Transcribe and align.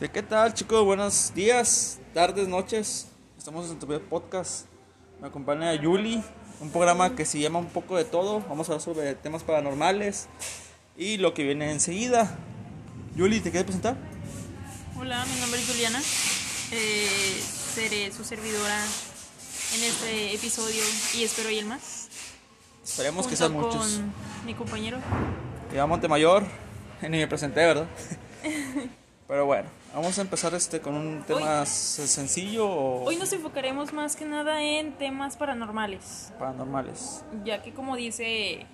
Sí, 0.00 0.08
¿Qué 0.08 0.22
tal 0.22 0.54
chicos? 0.54 0.82
Buenos 0.82 1.34
días, 1.34 1.98
tardes, 2.14 2.48
noches. 2.48 3.08
Estamos 3.36 3.70
en 3.70 3.78
tu 3.78 3.86
podcast. 4.08 4.64
Me 5.20 5.28
acompaña 5.28 5.74
Yuli, 5.74 6.24
un 6.62 6.70
programa 6.70 7.14
que 7.14 7.26
se 7.26 7.38
llama 7.38 7.58
un 7.58 7.66
poco 7.66 7.98
de 7.98 8.06
todo. 8.06 8.40
Vamos 8.48 8.66
a 8.66 8.72
hablar 8.72 8.82
sobre 8.82 9.14
temas 9.14 9.42
paranormales 9.42 10.28
y 10.96 11.18
lo 11.18 11.34
que 11.34 11.44
viene 11.44 11.70
enseguida. 11.70 12.34
Yuli, 13.14 13.40
¿te 13.40 13.50
quieres 13.50 13.64
presentar? 13.64 13.98
Hola, 14.98 15.22
mi 15.26 15.38
nombre 15.38 15.60
es 15.60 15.68
Juliana. 15.68 16.00
Eh, 16.72 17.42
seré 17.74 18.10
su 18.10 18.24
servidora 18.24 18.82
en 19.74 19.82
este 19.82 20.34
episodio 20.34 20.82
y 21.14 21.24
espero 21.24 21.50
y 21.50 21.58
el 21.58 21.66
más. 21.66 22.08
Esperemos 22.82 23.26
que 23.26 23.36
sean 23.36 23.52
muchos. 23.52 23.74
con 23.98 24.14
mi 24.46 24.54
compañero. 24.54 24.96
Llamo 25.74 25.88
Montemayor, 25.88 26.46
ni 27.02 27.18
me 27.18 27.26
presenté, 27.28 27.66
¿verdad? 27.66 27.86
Pero 29.30 29.46
bueno, 29.46 29.68
vamos 29.94 30.18
a 30.18 30.22
empezar 30.22 30.52
este 30.54 30.80
con 30.80 30.94
un 30.96 31.22
tema 31.22 31.62
s- 31.62 32.08
sencillo 32.08 32.68
o 32.68 33.04
Hoy 33.04 33.14
nos 33.16 33.32
enfocaremos 33.32 33.92
más 33.92 34.16
que 34.16 34.24
nada 34.24 34.60
en 34.60 34.92
temas 34.98 35.36
paranormales, 35.36 36.32
paranormales. 36.36 37.24
ya 37.44 37.62
que 37.62 37.72
como 37.72 37.94
dice, 37.94 38.66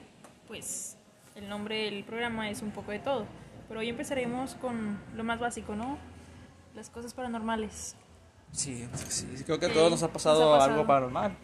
pues 0.49 0.97
el 1.35 1.47
nombre 1.51 1.85
del 1.91 2.05
programa 2.05 2.49
es 2.49 2.63
un 2.63 2.71
poco 2.71 2.91
de 2.93 3.01
todo. 3.01 3.27
Pero 3.69 3.81
hoy 3.81 3.91
empezaremos 3.91 4.55
con 4.55 4.99
lo 5.15 5.25
más 5.25 5.39
básico, 5.41 5.77
¿no? 5.77 5.99
Las 6.75 6.89
cosas 6.89 7.13
paranormales. 7.13 7.95
Sí, 8.53 8.89
sí, 9.11 9.29
sí, 9.37 9.45
creo 9.45 9.59
que 9.61 9.67
a 9.67 9.69
Sí, 9.69 9.75
todos 9.75 9.91
nos 9.91 10.03
ha 10.03 10.07
nos 10.07 10.13
pasado, 10.15 10.55
ha 10.55 10.59
pasado. 10.59 10.73
algo 10.73 10.87
paranormal. 10.87 11.37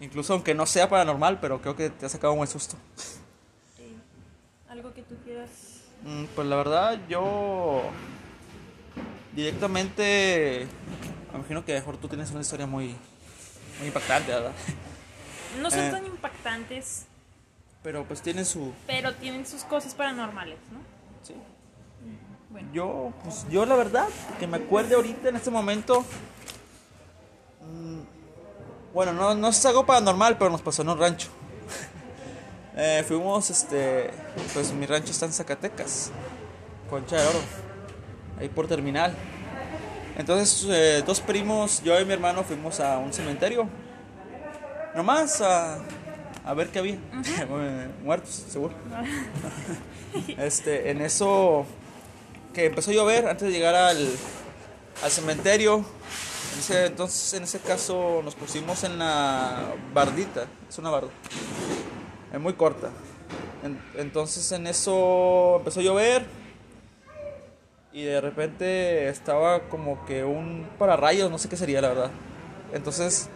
Incluso 0.00 0.32
aunque 0.32 0.52
no 0.52 0.66
sea 0.66 0.88
paranormal, 0.88 1.38
pero 1.38 1.60
creo 1.62 1.76
que 1.76 1.90
te 1.90 2.06
ha 2.06 2.08
sacado 2.08 2.32
un 2.32 2.38
buen 2.40 2.48
susto. 2.50 2.74
Eh, 3.78 3.94
algo 4.68 4.92
que 4.92 5.02
tú 5.02 5.14
quieras. 5.24 5.50
Mm, 6.04 6.24
Pues 6.34 6.48
la 6.48 6.56
verdad, 6.56 6.98
yo 7.08 7.82
directamente, 9.34 10.66
me 11.32 11.38
imagino 11.38 11.64
que 11.64 11.74
mejor 11.74 11.96
tú 11.96 12.08
tienes 12.08 12.30
una 12.30 12.40
historia 12.40 12.66
muy, 12.66 12.94
muy 13.78 13.88
impactante, 13.88 14.30
¿verdad? 14.32 14.52
No 15.60 15.70
son 15.70 15.80
Eh. 15.80 15.90
tan 15.90 16.06
impactantes, 16.06 17.04
Pero 17.82 18.04
pues 18.04 18.22
tiene 18.22 18.44
su... 18.44 18.72
pero 18.86 19.12
tienen 19.14 19.44
sus 19.46 19.64
cosas 19.64 19.94
paranormales, 19.94 20.58
¿no? 20.70 20.78
Sí. 21.22 21.34
Bueno. 22.50 22.68
Yo, 22.72 23.12
pues 23.24 23.46
yo 23.50 23.64
la 23.66 23.74
verdad, 23.76 24.06
que 24.38 24.46
me 24.46 24.58
acuerde 24.58 24.94
ahorita 24.94 25.28
en 25.30 25.36
este 25.36 25.50
momento, 25.50 26.04
mm, 27.60 28.00
bueno, 28.94 29.12
no, 29.14 29.34
no 29.34 29.48
es 29.48 29.64
algo 29.66 29.84
paranormal, 29.86 30.36
pero 30.38 30.50
nos 30.50 30.60
pasó 30.62 30.82
en 30.82 30.90
un 30.90 30.98
rancho. 30.98 31.28
Eh, 32.74 33.04
fuimos, 33.06 33.50
este, 33.50 34.10
pues 34.54 34.72
mi 34.72 34.86
rancho 34.86 35.10
está 35.10 35.26
en 35.26 35.32
Zacatecas, 35.34 36.10
Concha 36.88 37.16
de 37.20 37.26
Oro, 37.28 37.38
ahí 38.42 38.48
por 38.48 38.66
terminal. 38.66 39.14
Entonces, 40.18 40.66
eh, 40.68 41.02
dos 41.06 41.20
primos, 41.20 41.82
yo 41.82 41.98
y 41.98 42.04
mi 42.04 42.12
hermano 42.12 42.42
fuimos 42.44 42.80
a 42.80 42.98
un 42.98 43.12
cementerio, 43.12 43.66
nomás 44.94 45.40
a, 45.40 45.78
a 46.44 46.54
ver 46.54 46.68
qué 46.68 46.80
había, 46.80 46.98
muertos, 48.04 48.44
seguro. 48.48 48.74
Este, 50.36 50.90
en 50.90 51.00
eso 51.00 51.64
que 52.52 52.66
empezó 52.66 52.90
a 52.90 52.94
llover 52.94 53.26
antes 53.28 53.48
de 53.48 53.52
llegar 53.54 53.74
al, 53.74 54.10
al 55.02 55.10
cementerio. 55.10 55.76
En 56.52 56.58
ese, 56.58 56.84
entonces, 56.86 57.32
en 57.32 57.44
ese 57.44 57.60
caso, 57.60 58.20
nos 58.22 58.34
pusimos 58.34 58.84
en 58.84 58.98
la 58.98 59.72
bardita. 59.94 60.44
Es 60.68 60.76
una 60.76 60.90
barda. 60.90 61.08
Es 62.30 62.38
muy 62.38 62.52
corta. 62.52 62.90
En- 63.64 63.80
entonces, 63.96 64.52
en 64.52 64.66
eso 64.66 65.56
empezó 65.60 65.80
a 65.80 65.82
llover. 65.82 66.26
Y 67.92 68.04
de 68.04 68.20
repente 68.20 69.08
estaba 69.08 69.68
como 69.68 70.04
que 70.06 70.24
un 70.24 70.66
pararrayos, 70.78 71.30
no 71.30 71.38
sé 71.38 71.48
qué 71.48 71.56
sería, 71.56 71.80
la 71.80 71.88
verdad. 71.88 72.10
Entonces, 72.72 73.28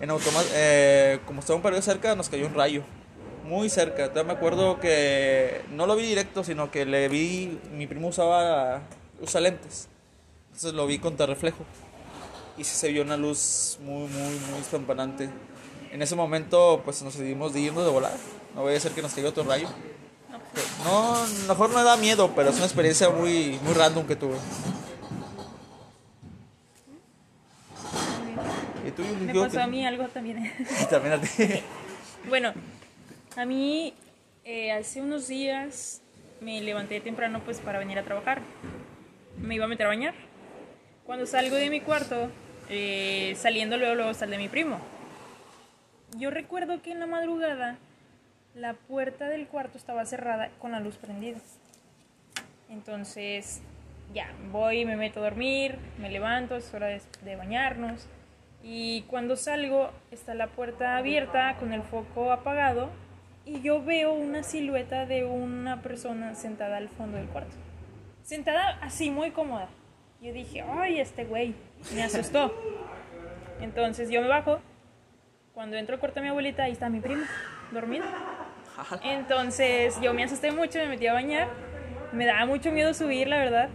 en 0.00 0.10
eh, 0.54 1.20
como 1.26 1.40
estaba 1.40 1.56
un 1.56 1.62
pararrayos 1.62 1.84
cerca, 1.84 2.16
nos 2.16 2.28
cayó 2.28 2.46
un 2.46 2.54
rayo. 2.54 2.82
Muy 3.44 3.68
cerca. 3.68 4.08
Todavía 4.08 4.32
me 4.32 4.38
acuerdo 4.38 4.80
que 4.80 5.62
no 5.72 5.86
lo 5.86 5.96
vi 5.96 6.06
directo, 6.06 6.42
sino 6.44 6.70
que 6.70 6.86
le 6.86 7.08
vi. 7.08 7.58
Mi 7.72 7.86
primo 7.86 8.08
usaba 8.08 8.82
usa 9.20 9.40
lentes. 9.40 9.88
Entonces 10.46 10.74
lo 10.74 10.86
vi 10.86 10.98
contra 10.98 11.26
reflejo. 11.26 11.64
Y 12.56 12.64
se 12.64 12.90
vio 12.92 13.02
una 13.02 13.16
luz 13.16 13.78
muy, 13.82 14.08
muy, 14.08 14.38
muy 14.50 14.60
espampanante. 14.60 15.28
En 15.90 16.02
ese 16.02 16.14
momento, 16.14 16.80
pues 16.84 17.02
nos 17.02 17.14
decidimos 17.14 17.52
de 17.52 17.60
irnos 17.60 17.84
de 17.84 17.90
volar. 17.90 18.12
No 18.54 18.62
voy 18.62 18.74
a 18.74 18.80
ser 18.80 18.92
que 18.92 19.02
nos 19.02 19.12
cayó 19.12 19.28
otro 19.28 19.44
rayo. 19.44 19.68
No, 20.84 21.26
mejor 21.48 21.70
no 21.70 21.82
da 21.82 21.96
miedo, 21.96 22.32
pero 22.34 22.50
es 22.50 22.56
una 22.56 22.64
experiencia 22.66 23.08
muy, 23.10 23.58
muy 23.62 23.74
random 23.74 24.06
que 24.06 24.16
tuve. 24.16 24.36
¿Y 28.86 28.90
tú? 28.90 29.02
Me 29.20 29.32
¿Qué 29.32 29.38
pasó 29.38 29.60
a 29.60 29.66
mí 29.66 29.86
algo 29.86 30.08
también. 30.08 30.52
También 30.90 31.14
a 31.14 31.20
ti. 31.20 31.28
bueno, 32.28 32.52
a 33.36 33.44
mí 33.44 33.94
eh, 34.44 34.72
hace 34.72 35.00
unos 35.00 35.28
días 35.28 36.02
me 36.40 36.60
levanté 36.60 37.00
temprano 37.00 37.40
pues 37.44 37.60
para 37.60 37.78
venir 37.78 37.98
a 37.98 38.02
trabajar. 38.02 38.42
Me 39.38 39.54
iba 39.54 39.64
a 39.64 39.68
meter 39.68 39.86
a 39.86 39.90
bañar. 39.90 40.14
Cuando 41.06 41.26
salgo 41.26 41.56
de 41.56 41.70
mi 41.70 41.80
cuarto, 41.80 42.28
eh, 42.68 43.36
saliendo 43.38 43.76
luego, 43.76 43.94
luego 43.94 44.14
sale 44.14 44.36
mi 44.36 44.48
primo. 44.48 44.78
Yo 46.16 46.30
recuerdo 46.30 46.82
que 46.82 46.92
en 46.92 47.00
la 47.00 47.06
madrugada 47.06 47.78
la 48.54 48.74
puerta 48.74 49.28
del 49.28 49.46
cuarto 49.46 49.78
estaba 49.78 50.04
cerrada 50.04 50.50
con 50.58 50.72
la 50.72 50.80
luz 50.80 50.96
prendida. 50.96 51.38
Entonces, 52.68 53.62
ya, 54.14 54.30
voy, 54.50 54.84
me 54.84 54.96
meto 54.96 55.20
a 55.20 55.24
dormir, 55.24 55.78
me 55.98 56.10
levanto, 56.10 56.56
es 56.56 56.72
hora 56.74 56.88
de, 56.88 57.36
bañarnos. 57.36 58.06
Y 58.62 59.02
cuando 59.02 59.36
salgo, 59.36 59.90
está 60.10 60.34
la 60.34 60.48
puerta 60.48 60.96
abierta 60.96 61.56
con 61.58 61.72
el 61.72 61.82
foco 61.82 62.30
apagado 62.32 62.90
y 63.44 63.60
yo 63.60 63.82
veo 63.82 64.12
una 64.12 64.42
silueta 64.42 65.04
de 65.04 65.24
una 65.24 65.82
persona 65.82 66.34
sentada 66.34 66.76
al 66.76 66.88
fondo 66.88 67.16
del 67.16 67.26
cuarto. 67.26 67.56
Sentada 68.22 68.78
así, 68.80 69.10
muy 69.10 69.32
cómoda. 69.32 69.68
Yo 70.20 70.32
dije, 70.32 70.62
ay, 70.62 71.00
este 71.00 71.24
güey, 71.24 71.54
me 71.94 72.04
asustó. 72.04 72.54
Entonces 73.60 74.10
yo 74.10 74.20
me 74.20 74.28
bajo. 74.28 74.60
Cuando 75.52 75.76
entro 75.76 75.94
al 75.94 76.00
cuarto 76.00 76.20
de 76.20 76.22
mi 76.22 76.28
abuelita, 76.28 76.64
ahí 76.64 76.72
está 76.72 76.88
mi 76.88 77.00
primo, 77.00 77.24
dormido. 77.72 78.04
Entonces 79.02 80.00
yo 80.00 80.14
me 80.14 80.24
asusté 80.24 80.52
mucho, 80.52 80.78
me 80.78 80.88
metí 80.88 81.06
a 81.06 81.12
bañar. 81.12 81.48
Me 82.12 82.26
daba 82.26 82.46
mucho 82.46 82.70
miedo 82.70 82.92
subir, 82.94 83.28
la 83.28 83.38
verdad. 83.38 83.68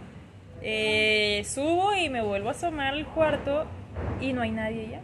Eh, 0.62 1.42
subo 1.44 1.94
y 1.94 2.08
me 2.08 2.22
vuelvo 2.22 2.48
a 2.48 2.52
asomar 2.52 2.94
al 2.94 3.06
cuarto 3.06 3.66
y 4.20 4.32
no 4.32 4.42
hay 4.42 4.50
nadie 4.50 4.88
ya. 4.90 5.02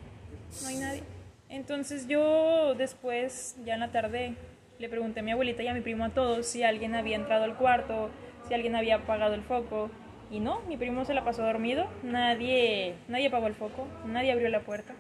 No 0.63 0.69
hay 0.69 0.77
nadie. 0.77 1.03
Entonces 1.49 2.09
yo 2.09 2.75
después, 2.75 3.57
ya 3.65 3.75
en 3.75 3.81
la 3.81 3.93
tarde, 3.93 4.35
le 4.79 4.89
pregunté 4.89 5.21
a 5.21 5.23
mi 5.23 5.31
abuelita 5.31 5.63
y 5.63 5.69
a 5.69 5.75
mi 5.75 5.81
primo 5.81 6.05
a 6.05 6.11
todos 6.11 6.47
si 6.47 6.63
alguien 6.63 6.95
había 6.95 7.17
entrado 7.17 7.45
al 7.45 7.57
cuarto, 7.57 8.11
si 8.49 8.55
alguien 8.55 8.75
había 8.75 8.97
apagado 8.97 9.35
el 9.35 9.43
foco. 9.43 9.91
Y 10.31 10.41
no, 10.41 10.61
mi 10.63 10.77
primo 10.77 11.05
se 11.05 11.15
la 11.15 11.23
pasó 11.25 11.43
dormido, 11.43 11.87
nadie, 12.03 12.95
nadie 13.09 13.29
apagó 13.29 13.47
el 13.47 13.55
foco, 13.55 13.87
nadie 14.07 14.33
abrió 14.33 14.49
la 14.49 14.61
puerta 14.61 14.95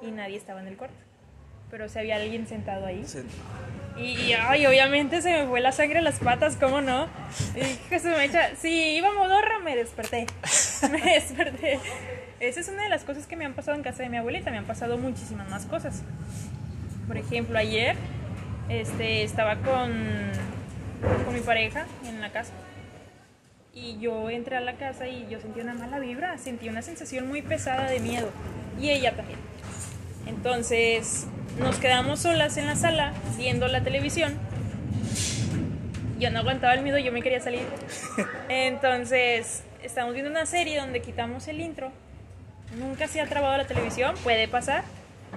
y 0.00 0.10
nadie 0.10 0.36
estaba 0.36 0.60
en 0.60 0.66
el 0.66 0.76
cuarto. 0.76 0.96
Pero 1.70 1.88
si 1.88 1.98
había 1.98 2.16
alguien 2.16 2.46
sentado 2.46 2.86
ahí. 2.86 3.04
Sí. 3.04 3.20
Y, 3.96 4.34
obviamente 4.66 5.20
se 5.22 5.30
me 5.30 5.46
fue 5.46 5.60
la 5.60 5.72
sangre 5.72 5.98
a 5.98 6.02
las 6.02 6.18
patas, 6.18 6.56
¿cómo 6.56 6.80
no? 6.80 7.08
Y 7.54 7.76
que 7.88 8.00
me 8.00 8.24
echa. 8.24 8.56
Si 8.56 8.96
iba 8.96 9.12
modorra, 9.12 9.58
me 9.60 9.76
desperté. 9.76 10.26
Me 10.90 11.00
desperté. 11.00 11.78
Esa 12.40 12.60
es 12.60 12.68
una 12.68 12.82
de 12.82 12.88
las 12.88 13.04
cosas 13.04 13.26
que 13.26 13.36
me 13.36 13.44
han 13.44 13.54
pasado 13.54 13.76
en 13.76 13.84
casa 13.84 14.02
de 14.02 14.08
mi 14.08 14.16
abuelita. 14.16 14.50
Me 14.50 14.58
han 14.58 14.64
pasado 14.64 14.98
muchísimas 14.98 15.48
más 15.48 15.64
cosas. 15.66 16.02
Por 17.06 17.16
ejemplo, 17.16 17.56
ayer 17.56 17.94
este, 18.68 19.22
estaba 19.22 19.56
con, 19.56 19.92
con 21.24 21.34
mi 21.34 21.40
pareja 21.40 21.86
en 22.04 22.20
la 22.20 22.32
casa. 22.32 22.52
Y 23.72 23.98
yo 24.00 24.28
entré 24.28 24.56
a 24.56 24.60
la 24.60 24.74
casa 24.74 25.06
y 25.06 25.28
yo 25.30 25.40
sentí 25.40 25.60
una 25.60 25.74
mala 25.74 26.00
vibra. 26.00 26.36
Sentí 26.38 26.68
una 26.68 26.82
sensación 26.82 27.28
muy 27.28 27.42
pesada 27.42 27.88
de 27.88 28.00
miedo. 28.00 28.30
Y 28.80 28.90
ella 28.90 29.14
también. 29.14 29.38
Entonces 30.26 31.28
nos 31.58 31.76
quedamos 31.76 32.20
solas 32.20 32.56
en 32.56 32.66
la 32.66 32.76
sala 32.76 33.12
viendo 33.36 33.68
la 33.68 33.82
televisión. 33.82 34.38
Yo 36.18 36.30
no 36.30 36.40
aguantaba 36.40 36.74
el 36.74 36.82
miedo, 36.82 36.98
yo 36.98 37.12
me 37.12 37.22
quería 37.22 37.40
salir. 37.40 37.62
Entonces 38.48 39.62
estamos 39.82 40.14
viendo 40.14 40.30
una 40.30 40.46
serie 40.46 40.78
donde 40.78 41.02
quitamos 41.02 41.48
el 41.48 41.60
intro. 41.60 41.90
Nunca 42.78 43.08
se 43.08 43.20
ha 43.20 43.26
trabado 43.26 43.56
la 43.56 43.66
televisión, 43.66 44.14
puede 44.22 44.48
pasar. 44.48 44.84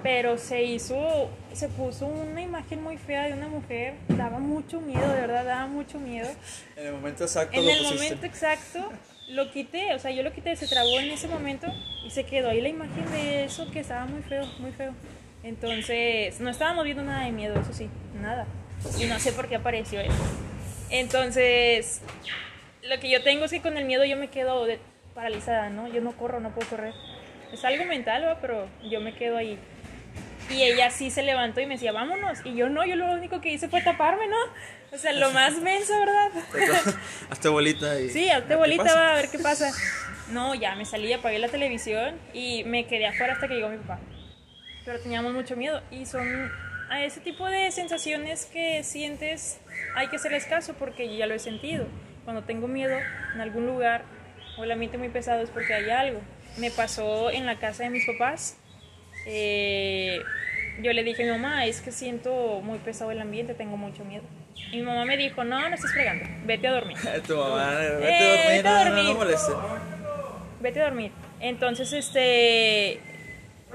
Pero 0.02 0.36
se 0.36 0.62
hizo, 0.62 1.30
se 1.54 1.68
puso 1.68 2.06
una 2.06 2.42
imagen 2.42 2.82
muy 2.82 2.98
fea 2.98 3.24
de 3.24 3.32
una 3.32 3.48
mujer. 3.48 3.94
Daba 4.08 4.38
mucho 4.38 4.80
miedo, 4.80 5.08
de 5.08 5.20
verdad, 5.22 5.44
daba 5.44 5.66
mucho 5.66 5.98
miedo. 5.98 6.28
En 6.76 6.86
el 6.88 6.92
momento 6.92 7.24
exacto 7.24 7.56
En 7.58 7.64
lo 7.64 7.70
el 7.70 7.78
pusiste. 7.78 8.04
momento 8.04 8.26
exacto 8.26 8.92
lo 9.28 9.50
quité, 9.50 9.92
o 9.94 9.98
sea, 9.98 10.12
yo 10.12 10.22
lo 10.22 10.32
quité, 10.32 10.54
se 10.54 10.68
trabó 10.68 11.00
en 11.00 11.10
ese 11.10 11.26
momento 11.26 11.66
y 12.06 12.10
se 12.10 12.24
quedó 12.24 12.50
ahí 12.50 12.60
la 12.60 12.68
imagen 12.68 13.10
de 13.10 13.44
eso 13.44 13.68
que 13.72 13.80
estaba 13.80 14.06
muy 14.06 14.22
feo, 14.22 14.46
muy 14.60 14.70
feo. 14.70 14.92
Entonces, 15.46 16.40
no 16.40 16.50
estábamos 16.50 16.84
viendo 16.84 17.04
nada 17.04 17.24
de 17.24 17.30
miedo, 17.30 17.54
eso 17.60 17.72
sí, 17.72 17.88
nada. 18.20 18.46
Y 19.00 19.04
no 19.04 19.20
sé 19.20 19.30
por 19.32 19.46
qué 19.46 19.54
apareció 19.54 20.00
eso. 20.00 20.12
Entonces, 20.90 22.00
lo 22.82 22.98
que 22.98 23.08
yo 23.08 23.22
tengo 23.22 23.44
es 23.44 23.52
que 23.52 23.60
con 23.60 23.76
el 23.76 23.84
miedo 23.84 24.04
yo 24.04 24.16
me 24.16 24.26
quedo 24.28 24.64
de- 24.64 24.80
paralizada, 25.14 25.70
¿no? 25.70 25.86
Yo 25.86 26.00
no 26.00 26.10
corro, 26.16 26.40
no 26.40 26.50
puedo 26.50 26.68
correr. 26.68 26.94
Es 27.52 27.64
algo 27.64 27.84
mental, 27.84 28.24
¿va? 28.26 28.40
pero 28.40 28.66
yo 28.90 29.00
me 29.00 29.14
quedo 29.14 29.36
ahí. 29.36 29.56
Y 30.50 30.64
ella 30.64 30.90
sí 30.90 31.10
se 31.12 31.22
levantó 31.22 31.60
y 31.60 31.66
me 31.66 31.74
decía, 31.74 31.92
vámonos. 31.92 32.40
Y 32.44 32.56
yo 32.56 32.68
no, 32.68 32.84
yo 32.84 32.96
lo 32.96 33.06
único 33.12 33.40
que 33.40 33.52
hice 33.52 33.68
fue 33.68 33.82
taparme, 33.82 34.26
¿no? 34.26 34.36
O 34.92 34.98
sea, 34.98 35.12
lo 35.12 35.30
más 35.30 35.60
menso, 35.60 35.92
¿verdad? 35.96 36.30
Hazte 37.30 37.48
bolita 37.48 38.00
y... 38.00 38.08
Sí, 38.10 38.28
hazte 38.30 38.48
¿qué 38.48 38.56
bolita, 38.56 38.82
va 38.82 39.12
a 39.12 39.14
ver 39.14 39.28
qué 39.28 39.38
pasa. 39.38 39.70
No, 40.32 40.56
ya 40.56 40.74
me 40.74 40.84
salí, 40.84 41.12
apagué 41.12 41.38
la 41.38 41.48
televisión 41.48 42.16
y 42.34 42.64
me 42.64 42.86
quedé 42.86 43.06
afuera 43.06 43.34
hasta 43.34 43.46
que 43.46 43.54
llegó 43.54 43.68
mi 43.68 43.76
papá. 43.78 44.00
Pero 44.86 44.98
teníamos 45.00 45.34
mucho 45.34 45.54
miedo 45.56 45.82
y 45.90 46.06
son 46.06 46.50
a 46.88 47.04
ese 47.04 47.20
tipo 47.20 47.44
de 47.46 47.70
sensaciones 47.72 48.46
que 48.46 48.82
sientes, 48.84 49.60
hay 49.96 50.06
que 50.08 50.16
hacerles 50.16 50.46
caso 50.46 50.74
porque 50.78 51.08
yo 51.08 51.14
ya 51.16 51.26
lo 51.26 51.34
he 51.34 51.38
sentido. 51.40 51.86
Cuando 52.24 52.44
tengo 52.44 52.68
miedo 52.68 52.96
en 53.34 53.40
algún 53.40 53.66
lugar 53.66 54.04
o 54.56 54.64
el 54.64 54.70
ambiente 54.72 54.96
muy 54.96 55.08
pesado 55.10 55.42
es 55.42 55.50
porque 55.50 55.74
hay 55.74 55.90
algo. 55.90 56.20
Me 56.56 56.70
pasó 56.70 57.30
en 57.30 57.44
la 57.44 57.58
casa 57.58 57.82
de 57.82 57.90
mis 57.90 58.06
papás. 58.06 58.56
eh, 59.26 60.20
yo 60.82 60.92
le 60.92 61.02
dije 61.02 61.22
a 61.22 61.26
mi 61.26 61.32
mamá, 61.40 61.66
es 61.66 61.80
que 61.80 61.90
siento 61.90 62.60
muy 62.62 62.78
pesado 62.78 63.10
el 63.10 63.20
ambiente, 63.20 63.54
tengo 63.54 63.76
mucho 63.76 64.04
miedo. 64.04 64.22
Y 64.72 64.76
mi 64.76 64.82
mamá 64.82 65.04
me 65.04 65.16
dijo, 65.16 65.42
no, 65.42 65.68
no 65.68 65.74
estés 65.74 65.92
fregando, 65.92 66.24
vete 66.44 66.68
a 66.68 66.72
dormir. 66.72 66.96
Tu 67.26 67.34
mamá, 67.36 67.74
vete 67.76 68.08
Eh, 68.08 68.14
a 68.14 68.30
dormir, 68.30 68.56
vete 68.56 68.68
a 68.68 68.72
no, 68.72 68.78
no, 68.78 68.84
dormir. 68.94 69.04
no 69.04 69.14
moleste. 69.18 69.52
vete 70.60 70.80
a 70.80 70.84
dormir. 70.84 71.12
Entonces, 71.40 71.92
este, 71.92 73.00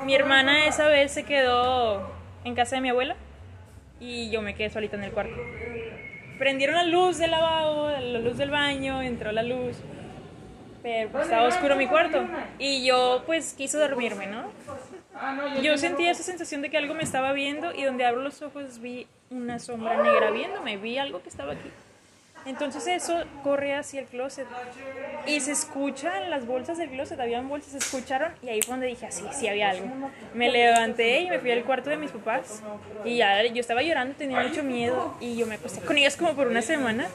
mi 0.03 0.15
hermana 0.15 0.65
esa 0.65 0.87
vez 0.87 1.11
se 1.11 1.23
quedó 1.23 2.11
en 2.43 2.55
casa 2.55 2.75
de 2.75 2.81
mi 2.81 2.89
abuela 2.89 3.15
y 3.99 4.29
yo 4.31 4.41
me 4.41 4.55
quedé 4.55 4.69
solita 4.69 4.95
en 4.95 5.03
el 5.03 5.11
cuarto. 5.11 5.35
Prendieron 6.39 6.75
la 6.75 6.83
luz 6.83 7.19
del 7.19 7.31
lavabo, 7.31 7.89
la 7.89 8.19
luz 8.19 8.37
del 8.37 8.49
baño, 8.49 9.01
entró 9.01 9.31
la 9.31 9.43
luz, 9.43 9.77
pero 10.81 11.09
pues, 11.09 11.25
estaba 11.25 11.47
oscuro 11.47 11.75
mi 11.75 11.87
cuarto 11.87 12.25
y 12.57 12.83
yo 12.85 13.23
pues 13.25 13.53
quise 13.53 13.77
dormirme, 13.77 14.27
¿no? 14.27 14.51
Yo 15.61 15.77
sentí 15.77 16.07
esa 16.07 16.23
sensación 16.23 16.63
de 16.63 16.71
que 16.71 16.77
algo 16.77 16.95
me 16.95 17.03
estaba 17.03 17.31
viendo 17.33 17.73
y 17.75 17.83
donde 17.83 18.05
abro 18.05 18.21
los 18.21 18.41
ojos 18.41 18.79
vi 18.79 19.07
una 19.29 19.59
sombra 19.59 20.01
negra 20.01 20.31
viéndome, 20.31 20.77
vi 20.77 20.97
algo 20.97 21.21
que 21.21 21.29
estaba 21.29 21.53
aquí. 21.53 21.69
Entonces 22.51 22.85
eso 22.85 23.23
corre 23.43 23.75
hacia 23.75 24.01
el 24.01 24.07
closet 24.07 24.45
y 25.25 25.39
se 25.39 25.53
escuchan 25.53 26.29
las 26.29 26.45
bolsas 26.45 26.77
del 26.77 26.89
closet, 26.89 27.17
habían 27.17 27.47
bolsas, 27.47 27.71
se 27.71 27.77
escucharon 27.77 28.33
y 28.43 28.49
ahí 28.49 28.61
fue 28.61 28.73
donde 28.73 28.87
dije, 28.87 29.05
así, 29.05 29.23
sí 29.31 29.47
había 29.47 29.69
algo. 29.69 29.87
Me 30.33 30.51
levanté 30.51 31.21
y 31.21 31.29
me 31.29 31.39
fui 31.39 31.49
al 31.51 31.63
cuarto 31.63 31.89
de 31.89 31.95
mis 31.95 32.11
papás 32.11 32.61
y 33.05 33.15
ya 33.15 33.41
yo 33.45 33.61
estaba 33.61 33.81
llorando, 33.83 34.15
tenía 34.15 34.41
mucho 34.41 34.63
miedo 34.63 35.15
y 35.21 35.37
yo 35.37 35.47
me 35.47 35.55
acosté 35.55 35.79
con 35.79 35.97
ellas 35.97 36.17
como 36.17 36.33
por 36.33 36.47
una 36.47 36.61
semana, 36.61 37.07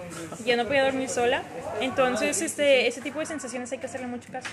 ya 0.47 0.57
no 0.57 0.65
podía 0.65 0.85
dormir 0.85 1.11
sola. 1.11 1.43
Entonces 1.83 2.41
este, 2.41 2.87
ese 2.87 3.03
tipo 3.03 3.19
de 3.19 3.27
sensaciones 3.27 3.71
hay 3.73 3.79
que 3.79 3.87
hacerle 3.87 4.07
mucho 4.07 4.33
caso. 4.33 4.49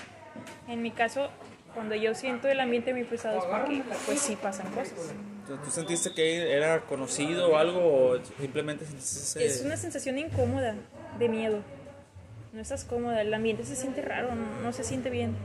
En 0.68 0.82
mi 0.82 0.90
caso, 0.90 1.30
cuando 1.72 1.94
yo 1.94 2.14
siento 2.14 2.48
el 2.48 2.60
ambiente 2.60 2.92
muy 2.92 3.04
pesado 3.04 3.38
es 3.38 3.44
porque 3.46 3.82
pues 4.04 4.20
sí 4.20 4.36
pasan 4.36 4.70
cosas. 4.72 5.14
¿Tú 5.46 5.56
tú 5.58 5.70
sentiste 5.70 6.12
que 6.12 6.52
era 6.52 6.80
conocido 6.82 7.50
o 7.50 7.56
algo 7.58 7.80
o 7.80 8.18
simplemente 8.40 8.84
sentiste 8.86 9.18
ese... 9.20 9.44
Es 9.46 9.62
una 9.64 9.76
sensación 9.76 10.18
incómoda, 10.18 10.74
de 11.18 11.28
miedo. 11.28 11.60
No 12.52 12.60
estás 12.60 12.84
cómoda, 12.84 13.20
el 13.20 13.32
ambiente 13.34 13.64
se 13.64 13.76
siente 13.76 14.00
raro, 14.00 14.34
no, 14.34 14.60
no 14.62 14.72
se 14.72 14.84
siente 14.84 15.10
bien. 15.10 15.36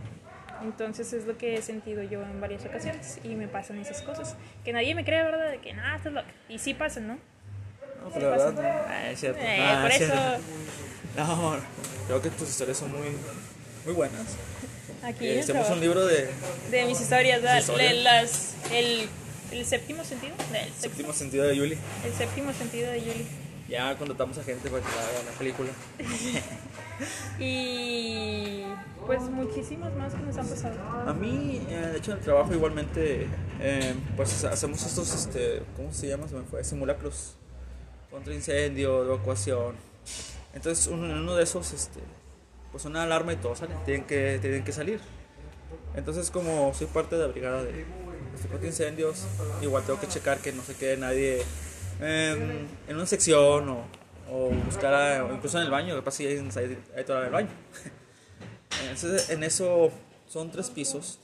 Entonces 0.61 1.11
es 1.13 1.25
lo 1.25 1.37
que 1.37 1.55
he 1.55 1.61
sentido 1.61 2.03
yo 2.03 2.21
en 2.21 2.39
varias 2.41 2.65
ocasiones 2.65 3.17
y 3.23 3.29
me 3.29 3.47
pasan 3.47 3.79
esas 3.79 4.01
cosas. 4.01 4.35
Que 4.63 4.73
nadie 4.73 4.93
me 4.95 5.03
cree, 5.05 5.23
¿verdad? 5.23 5.49
De 5.51 5.57
que 5.59 5.73
nada, 5.73 5.97
estás 5.97 6.13
loca. 6.13 6.27
Y 6.49 6.59
sí 6.59 6.73
pasan, 6.73 7.07
¿no? 7.07 7.13
No, 7.15 8.09
pero 8.13 8.29
la 8.29 8.37
verdad. 8.45 8.85
Ah, 8.87 9.09
es 9.11 9.19
cierto. 9.19 9.39
Eh, 9.41 9.57
Ah, 9.61 9.79
por 9.81 9.91
es 9.91 10.01
eso 10.01 10.13
cierto. 10.13 10.41
No, 11.17 11.55
creo 12.07 12.21
que 12.21 12.29
tus 12.29 12.49
historias 12.49 12.77
son 12.77 12.91
muy, 12.91 13.07
muy 13.85 13.93
buenas. 13.93 14.21
aquí 15.03 15.27
Eh, 15.27 15.39
hacemos 15.41 15.69
un 15.69 15.79
libro 15.81 16.05
de 16.05 16.29
de 16.71 16.85
mis 16.85 16.99
historias, 17.01 17.41
¿verdad? 17.41 17.59
historias. 17.59 17.93
Le- 17.93 18.03
las, 18.03 18.55
el, 18.71 19.09
el 19.51 19.65
séptimo 19.65 20.03
sentido, 20.03 20.33
el 20.37 20.45
séptimo, 20.45 20.81
séptimo 20.81 21.13
sentido 21.13 21.45
de 21.45 21.55
Yuli. 21.55 21.77
el 22.05 22.13
séptimo 22.13 22.53
sentido 22.53 22.91
de 22.91 23.01
Yuli. 23.01 23.27
Ya 23.67 23.95
contratamos 23.97 24.37
a 24.37 24.43
gente 24.43 24.69
para 24.69 24.81
que 24.81 24.89
haga 24.89 25.31
la 25.31 25.37
película. 25.37 25.69
Y 27.39 28.63
pues 29.05 29.21
muchísimas 29.21 29.95
más 29.95 30.13
que 30.13 30.21
nos 30.21 30.37
han 30.37 30.47
pasado. 30.47 30.75
A 31.07 31.13
mí, 31.13 31.65
eh, 31.69 31.89
de 31.93 31.97
hecho, 31.97 32.11
en 32.11 32.17
el 32.17 32.23
trabajo 32.23 32.53
igualmente, 32.53 33.27
eh, 33.59 33.95
pues 34.15 34.43
hacemos 34.43 34.85
estos, 34.85 35.13
este, 35.13 35.63
¿cómo 35.75 35.93
se 35.93 36.07
llama? 36.07 36.27
Se 36.27 36.35
me 36.35 36.43
fue, 36.43 36.63
simulacros 36.63 37.35
contra 38.11 38.33
incendio, 38.33 39.05
evacuación. 39.05 39.75
Entonces, 40.53 40.87
uno, 40.87 41.05
uno 41.05 41.35
de 41.35 41.43
esos, 41.43 41.71
este, 41.73 42.01
pues 42.71 42.85
una 42.85 43.03
alarma 43.03 43.33
y 43.33 43.37
todo 43.37 43.55
sale, 43.55 43.75
tienen 43.85 44.05
que, 44.05 44.39
tienen 44.41 44.63
que 44.63 44.71
salir. 44.71 44.99
Entonces, 45.95 46.29
como 46.31 46.73
soy 46.73 46.87
parte 46.87 47.15
de 47.15 47.21
la 47.21 47.27
brigada 47.29 47.63
de 47.63 47.85
contra 48.49 48.67
incendios, 48.67 49.23
igual 49.61 49.83
tengo 49.83 49.99
que 49.99 50.07
checar 50.07 50.39
que 50.39 50.51
no 50.53 50.63
se 50.63 50.75
quede 50.75 50.97
nadie 50.97 51.41
em, 52.01 52.67
en 52.87 52.95
una 52.95 53.05
sección 53.05 53.69
o, 53.69 53.83
o 54.31 54.49
buscar, 54.65 54.93
a- 54.93 55.25
o 55.25 55.33
incluso 55.33 55.57
en 55.59 55.65
el 55.65 55.71
baño, 55.71 55.95
que 55.95 56.01
pasa 56.01 56.19
que 56.19 56.29
hay, 56.29 56.37
hay, 56.37 56.77
en 57.07 57.23
el 57.25 57.29
baño. 57.31 57.49
Entonces, 58.83 59.29
en 59.29 59.43
eso 59.43 59.91
son 60.27 60.51
tres 60.51 60.69
pisos. 60.69 61.19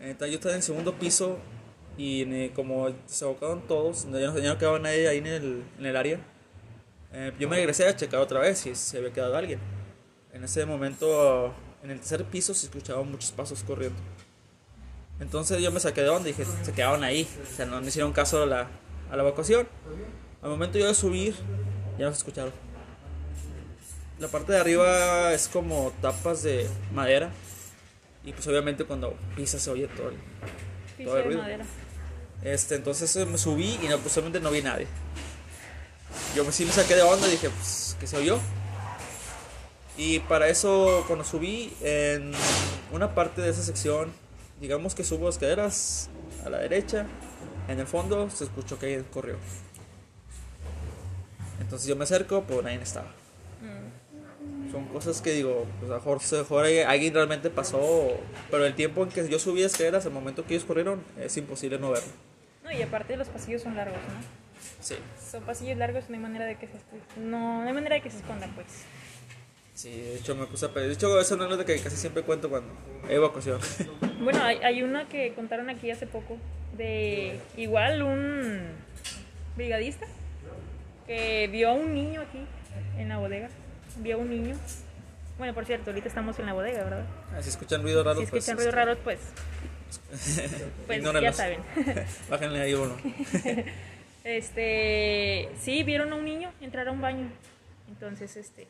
Entonces, 0.00 0.30
yo 0.32 0.36
estaba 0.36 0.52
en 0.54 0.58
el 0.58 0.62
segundo 0.62 0.94
piso 0.94 1.38
y 1.96 2.22
en, 2.22 2.50
como 2.50 2.88
se 3.06 3.24
abocaron 3.24 3.62
todos, 3.66 4.04
ya 4.04 4.10
no, 4.28 4.38
ya 4.38 4.48
no 4.52 4.58
quedaba 4.58 4.78
nadie 4.78 5.08
ahí 5.08 5.18
en 5.18 5.26
el, 5.26 5.62
en 5.78 5.86
el 5.86 5.96
área. 5.96 6.20
eh, 7.12 7.32
yo 7.38 7.48
me 7.48 7.56
regresé 7.56 7.86
a 7.88 7.96
checar 7.96 8.20
otra 8.20 8.40
vez 8.40 8.58
si 8.58 8.74
se 8.74 8.98
había 8.98 9.12
quedado 9.12 9.36
alguien. 9.36 9.58
En 10.32 10.44
ese 10.44 10.64
momento, 10.66 11.54
en 11.82 11.90
el 11.90 11.98
tercer 11.98 12.24
piso 12.24 12.54
se 12.54 12.66
escuchaban 12.66 13.10
muchos 13.10 13.32
pasos 13.32 13.62
corriendo. 13.64 13.98
Entonces 15.20 15.60
yo 15.60 15.72
me 15.72 15.80
saqué 15.80 16.02
de 16.02 16.08
onda 16.10 16.28
y 16.28 16.32
dije, 16.32 16.48
se 16.62 16.72
quedaron 16.72 17.02
ahí. 17.04 17.28
O 17.52 17.56
sea, 17.56 17.66
no 17.66 17.80
me 17.80 17.88
hicieron 17.88 18.12
caso 18.12 18.42
a 18.42 18.46
la, 18.46 18.68
a 19.10 19.16
la 19.16 19.22
evacuación. 19.22 19.68
Al 20.42 20.50
momento 20.50 20.78
yo 20.78 20.86
de 20.86 20.94
subir, 20.94 21.34
ya 21.98 22.06
no 22.06 22.12
se 22.12 22.18
escucharon. 22.18 22.52
La 24.18 24.28
parte 24.28 24.52
de 24.52 24.58
arriba 24.58 25.32
es 25.32 25.48
como 25.48 25.92
tapas 26.00 26.42
de 26.42 26.68
madera. 26.92 27.30
Y 28.24 28.32
pues 28.32 28.46
obviamente 28.46 28.84
cuando 28.84 29.16
pisas 29.36 29.62
se 29.62 29.70
oye 29.70 29.88
todo 29.88 30.10
el, 30.10 30.16
Piso 30.96 31.10
todo 31.10 31.16
el 31.18 31.22
de 31.22 31.28
ruido. 31.28 31.42
madera. 31.42 31.64
Este, 32.42 32.76
entonces 32.76 33.14
eh, 33.16 33.26
me 33.26 33.38
subí 33.38 33.78
y 33.82 33.88
no, 33.88 33.98
pues 33.98 34.16
obviamente 34.16 34.40
no 34.40 34.50
vi 34.50 34.62
nadie. 34.62 34.86
Yo 36.34 36.50
sí 36.52 36.64
me 36.64 36.72
saqué 36.72 36.94
de 36.94 37.02
onda 37.02 37.26
y 37.26 37.32
dije, 37.32 37.50
pues, 37.50 37.96
¿qué 37.98 38.06
se 38.06 38.16
oyó? 38.16 38.38
Y 39.96 40.20
para 40.20 40.48
eso, 40.48 41.04
cuando 41.06 41.24
subí, 41.24 41.72
en 41.80 42.32
una 42.92 43.14
parte 43.14 43.40
de 43.40 43.50
esa 43.50 43.62
sección, 43.62 44.12
digamos 44.60 44.94
que 44.94 45.04
subo 45.04 45.28
escaleras 45.28 46.08
a 46.44 46.48
la 46.48 46.58
derecha, 46.58 47.06
en 47.68 47.80
el 47.80 47.86
fondo 47.86 48.28
se 48.30 48.44
escuchó 48.44 48.78
que 48.78 48.86
alguien 48.86 49.04
corrió. 49.04 49.36
Entonces 51.60 51.86
yo 51.88 51.96
me 51.96 52.04
acerco, 52.04 52.44
pero 52.46 52.62
nadie 52.62 52.80
estaba. 52.82 53.12
Son 54.70 54.84
cosas 54.88 55.22
que 55.22 55.32
digo, 55.32 55.66
pues 55.78 55.90
a 55.90 55.94
lo 55.94 56.00
mejor, 56.00 56.18
a 56.20 56.34
lo 56.34 56.38
mejor 56.38 56.66
alguien 56.86 57.14
realmente 57.14 57.48
pasó, 57.48 58.18
pero 58.50 58.66
el 58.66 58.74
tiempo 58.74 59.02
en 59.02 59.08
que 59.08 59.26
yo 59.28 59.38
subí 59.38 59.62
escaleras, 59.62 60.04
el 60.04 60.12
momento 60.12 60.44
que 60.44 60.54
ellos 60.54 60.66
corrieron, 60.66 61.02
es 61.18 61.36
imposible 61.38 61.78
no 61.78 61.90
verlo. 61.90 62.12
No, 62.64 62.70
y 62.70 62.82
aparte 62.82 63.16
los 63.16 63.28
pasillos 63.28 63.62
son 63.62 63.76
largos, 63.76 63.96
¿no? 63.96 64.20
Sí. 64.80 64.96
Son 65.30 65.42
pasillos 65.44 65.78
largos, 65.78 66.10
no 66.10 66.16
hay 66.16 66.20
manera 66.20 66.44
de 66.44 66.56
que 66.56 66.66
se 66.66 66.74
no, 67.18 67.62
no 67.62 67.66
hay 67.66 67.72
manera 67.72 67.96
de 67.96 68.02
que 68.02 68.10
se 68.10 68.18
escondan, 68.18 68.52
pues. 68.54 68.66
Sí, 69.74 69.90
de 69.90 70.16
hecho 70.16 70.34
me 70.34 70.46
puse 70.46 70.66
a 70.66 70.74
pedir. 70.74 70.88
De 70.88 70.94
hecho, 70.94 71.18
esa 71.18 71.36
no 71.36 71.50
es 71.50 71.58
de 71.58 71.64
que 71.64 71.78
casi 71.80 71.96
siempre 71.96 72.22
cuento 72.22 72.50
cuando 72.50 72.72
hay 73.08 73.14
evacuación. 73.14 73.60
Bueno, 74.20 74.42
hay, 74.42 74.58
hay 74.58 74.82
una 74.82 75.06
que 75.06 75.32
contaron 75.34 75.70
aquí 75.70 75.90
hace 75.90 76.06
poco 76.06 76.36
de 76.76 77.40
igual 77.56 78.02
un 78.02 78.62
brigadista 79.56 80.06
que 81.06 81.48
vio 81.50 81.70
a 81.70 81.72
un 81.72 81.94
niño 81.94 82.20
aquí 82.20 82.40
en 82.98 83.08
la 83.08 83.18
bodega. 83.18 83.48
Vio 83.98 84.16
a 84.16 84.18
un 84.18 84.30
niño. 84.30 84.56
Bueno, 85.38 85.54
por 85.54 85.64
cierto, 85.64 85.90
ahorita 85.90 86.08
estamos 86.08 86.38
en 86.38 86.46
la 86.46 86.52
bodega, 86.52 86.84
¿verdad? 86.84 87.04
Ah, 87.32 87.42
si 87.42 87.48
escuchan 87.48 87.82
ruidos 87.82 88.04
raros, 88.04 88.18
Si 88.18 88.24
escuchan 88.24 88.56
pues, 88.56 88.66
ruidos 88.66 88.74
raros, 88.74 88.98
pues, 89.02 89.20
este, 90.12 90.66
pues 90.86 91.02
ya 91.02 91.32
saben. 91.32 91.60
Bájenle 92.30 92.60
ahí 92.60 92.74
uno. 92.74 92.96
Este, 94.24 95.48
sí, 95.58 95.84
vieron 95.84 96.12
a 96.12 96.16
un 96.16 96.24
niño 96.24 96.52
entrar 96.60 96.86
a 96.86 96.90
un 96.90 97.00
baño. 97.00 97.30
Entonces, 97.88 98.36
este, 98.36 98.66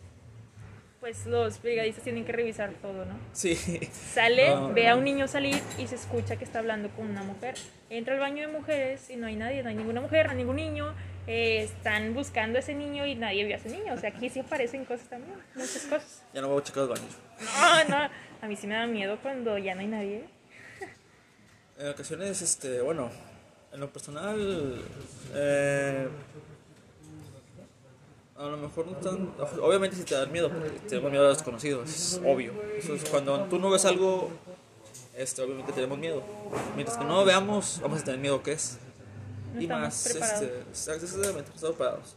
pues 1.01 1.27
los 1.27 1.63
brigadistas 1.63 2.03
tienen 2.03 2.25
que 2.25 2.33
revisar 2.33 2.73
todo, 2.83 3.05
¿no? 3.05 3.19
Sí. 3.33 3.55
Sale, 3.93 4.51
No, 4.51 4.73
ve 4.73 4.89
a 4.89 4.97
un 4.97 5.05
niño 5.05 5.29
salir 5.29 5.61
y 5.79 5.87
se 5.87 5.95
escucha 5.95 6.37
que 6.37 6.45
está 6.45 6.59
hablando 6.59 6.89
con 6.91 7.09
una 7.09 7.23
mujer. 7.23 7.55
Entra 7.89 8.15
al 8.15 8.21
baño 8.21 8.47
de 8.47 8.53
mujeres 8.53 9.09
y 9.11 9.17
no 9.17 9.27
hay 9.27 9.37
nadie, 9.37 9.63
no 9.63 9.69
hay 9.69 9.77
ninguna 9.77 10.01
mujer, 10.01 10.27
no 10.27 10.33
hay 10.33 10.39
ningún 10.39 10.57
niño. 10.57 10.95
Eh, 11.27 11.63
están 11.63 12.15
buscando 12.15 12.57
a 12.59 12.61
ese 12.61 12.75
niño 12.75 13.07
y 13.07 13.15
nadie 13.15 13.45
vio 13.45 13.55
a 13.55 13.59
ese 13.59 13.69
niño. 13.69 13.95
O 13.95 13.99
sea, 13.99 14.11
aquí 14.11 14.29
sí 14.29 14.41
aparecen 14.41 14.85
cosas 14.85 15.09
también, 15.09 15.39
muchas 15.55 15.83
cosas. 15.83 16.23
Ya 16.35 16.41
no 16.41 16.49
voy 16.49 16.61
a 16.61 16.65
checar 16.65 16.85
los 16.85 16.99
baños. 16.99 17.17
No, 17.89 17.97
no, 17.97 18.11
a 18.43 18.47
mí 18.49 18.57
sí 18.57 18.67
me 18.67 18.75
da 18.75 18.87
miedo 18.87 19.19
cuando 19.23 19.57
ya 19.59 19.75
no 19.75 19.81
hay 19.83 19.87
nadie. 19.87 20.25
En 21.79 21.89
ocasiones, 21.89 22.43
este, 22.43 22.81
bueno, 22.81 23.09
en 23.73 23.79
lo 23.79 23.93
personal, 23.93 24.83
eh, 25.35 26.09
a 28.39 28.45
lo 28.47 28.57
mejor 28.57 28.87
no 28.87 28.93
están. 28.93 29.31
Obviamente, 29.61 29.97
si 29.97 30.05
te 30.05 30.15
dan 30.15 30.31
miedo, 30.31 30.49
porque 30.51 30.71
tenemos 30.89 31.11
miedo 31.11 31.25
a 31.25 31.29
lo 31.29 31.35
desconocido, 31.35 31.83
es 31.83 32.21
obvio. 32.25 32.53
Eso 32.77 32.95
es 32.95 33.05
cuando 33.09 33.45
tú 33.45 33.59
no 33.59 33.69
ves 33.71 33.85
algo, 33.85 34.31
este, 35.17 35.43
obviamente 35.43 35.73
tenemos 35.73 35.99
miedo. 35.99 36.23
Mientras 36.77 36.97
que 36.99 37.05
no 37.05 37.17
lo 37.17 37.25
veamos, 37.25 37.81
vamos 37.83 38.01
a 38.01 38.05
tener 38.05 38.21
miedo 38.21 38.43
que 38.43 38.53
es. 38.53 38.79
No 39.55 39.61
y 39.63 39.67
más, 39.67 40.07
este, 40.07 40.19
exact- 40.21 41.03
exactamente, 41.03 41.51
estamos 41.55 41.77
preparados. 41.77 42.15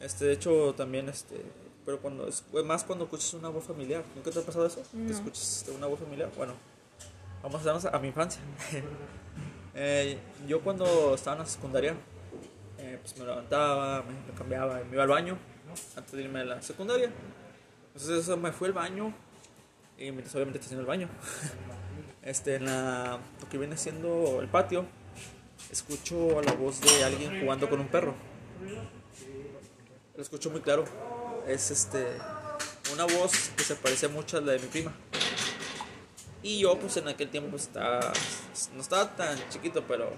Este, 0.00 0.24
de 0.26 0.32
hecho, 0.32 0.74
también, 0.76 1.08
este, 1.08 1.40
pero 1.86 1.98
cuando, 2.00 2.26
es, 2.26 2.44
más 2.64 2.84
cuando 2.84 3.04
escuchas 3.04 3.32
una 3.34 3.48
voz 3.48 3.64
familiar. 3.64 4.02
¿Nunca 4.16 4.30
te 4.30 4.38
ha 4.38 4.42
pasado 4.42 4.66
eso? 4.66 4.82
Que 4.90 4.98
No. 4.98 5.10
escuchas 5.10 5.58
este, 5.58 5.70
una 5.70 5.86
voz 5.86 6.00
familiar. 6.00 6.30
Bueno, 6.36 6.52
vamos 7.42 7.60
a 7.62 7.64
darnos 7.64 7.84
a, 7.86 7.90
a 7.96 7.98
mi 7.98 8.08
infancia. 8.08 8.40
Eh, 9.74 10.18
yo 10.46 10.60
cuando 10.60 11.14
estaba 11.14 11.36
en 11.36 11.42
la 11.44 11.48
secundaria, 11.48 11.94
eh, 12.82 12.98
pues 13.00 13.16
me 13.16 13.24
levantaba, 13.24 14.02
me, 14.02 14.12
me 14.12 14.36
cambiaba, 14.36 14.82
me 14.84 14.94
iba 14.94 15.04
al 15.04 15.08
baño 15.08 15.38
antes 15.96 16.12
de 16.12 16.22
irme 16.22 16.40
a 16.40 16.44
la 16.44 16.62
secundaria. 16.62 17.10
Entonces 17.88 18.24
eso 18.24 18.36
me 18.36 18.52
fui 18.52 18.68
al 18.68 18.72
baño 18.74 19.14
y 19.98 20.10
mientras 20.10 20.34
obviamente 20.34 20.58
estoy 20.58 20.74
haciendo 20.76 20.82
el 20.82 20.86
baño. 20.88 21.08
Este, 22.22 22.54
en 22.54 22.66
la, 22.66 23.18
lo 23.40 23.48
que 23.48 23.58
viene 23.58 23.76
siendo 23.76 24.40
el 24.40 24.46
patio, 24.46 24.86
escucho 25.72 26.40
la 26.40 26.52
voz 26.52 26.80
de 26.80 27.02
alguien 27.02 27.40
jugando 27.40 27.68
con 27.68 27.80
un 27.80 27.88
perro. 27.88 28.14
Lo 30.14 30.22
escucho 30.22 30.48
muy 30.48 30.60
claro. 30.60 30.84
Es 31.48 31.72
este 31.72 32.06
una 32.92 33.06
voz 33.06 33.50
que 33.56 33.64
se 33.64 33.74
parece 33.74 34.06
mucho 34.06 34.38
a 34.38 34.40
la 34.40 34.52
de 34.52 34.60
mi 34.60 34.68
prima. 34.68 34.92
Y 36.44 36.60
yo 36.60 36.78
pues 36.78 36.96
en 36.98 37.08
aquel 37.08 37.28
tiempo 37.28 37.50
pues 37.50 37.62
estaba, 37.62 38.12
no 38.74 38.82
estaba 38.82 39.16
tan 39.16 39.36
chiquito, 39.48 39.84
pero 39.88 40.12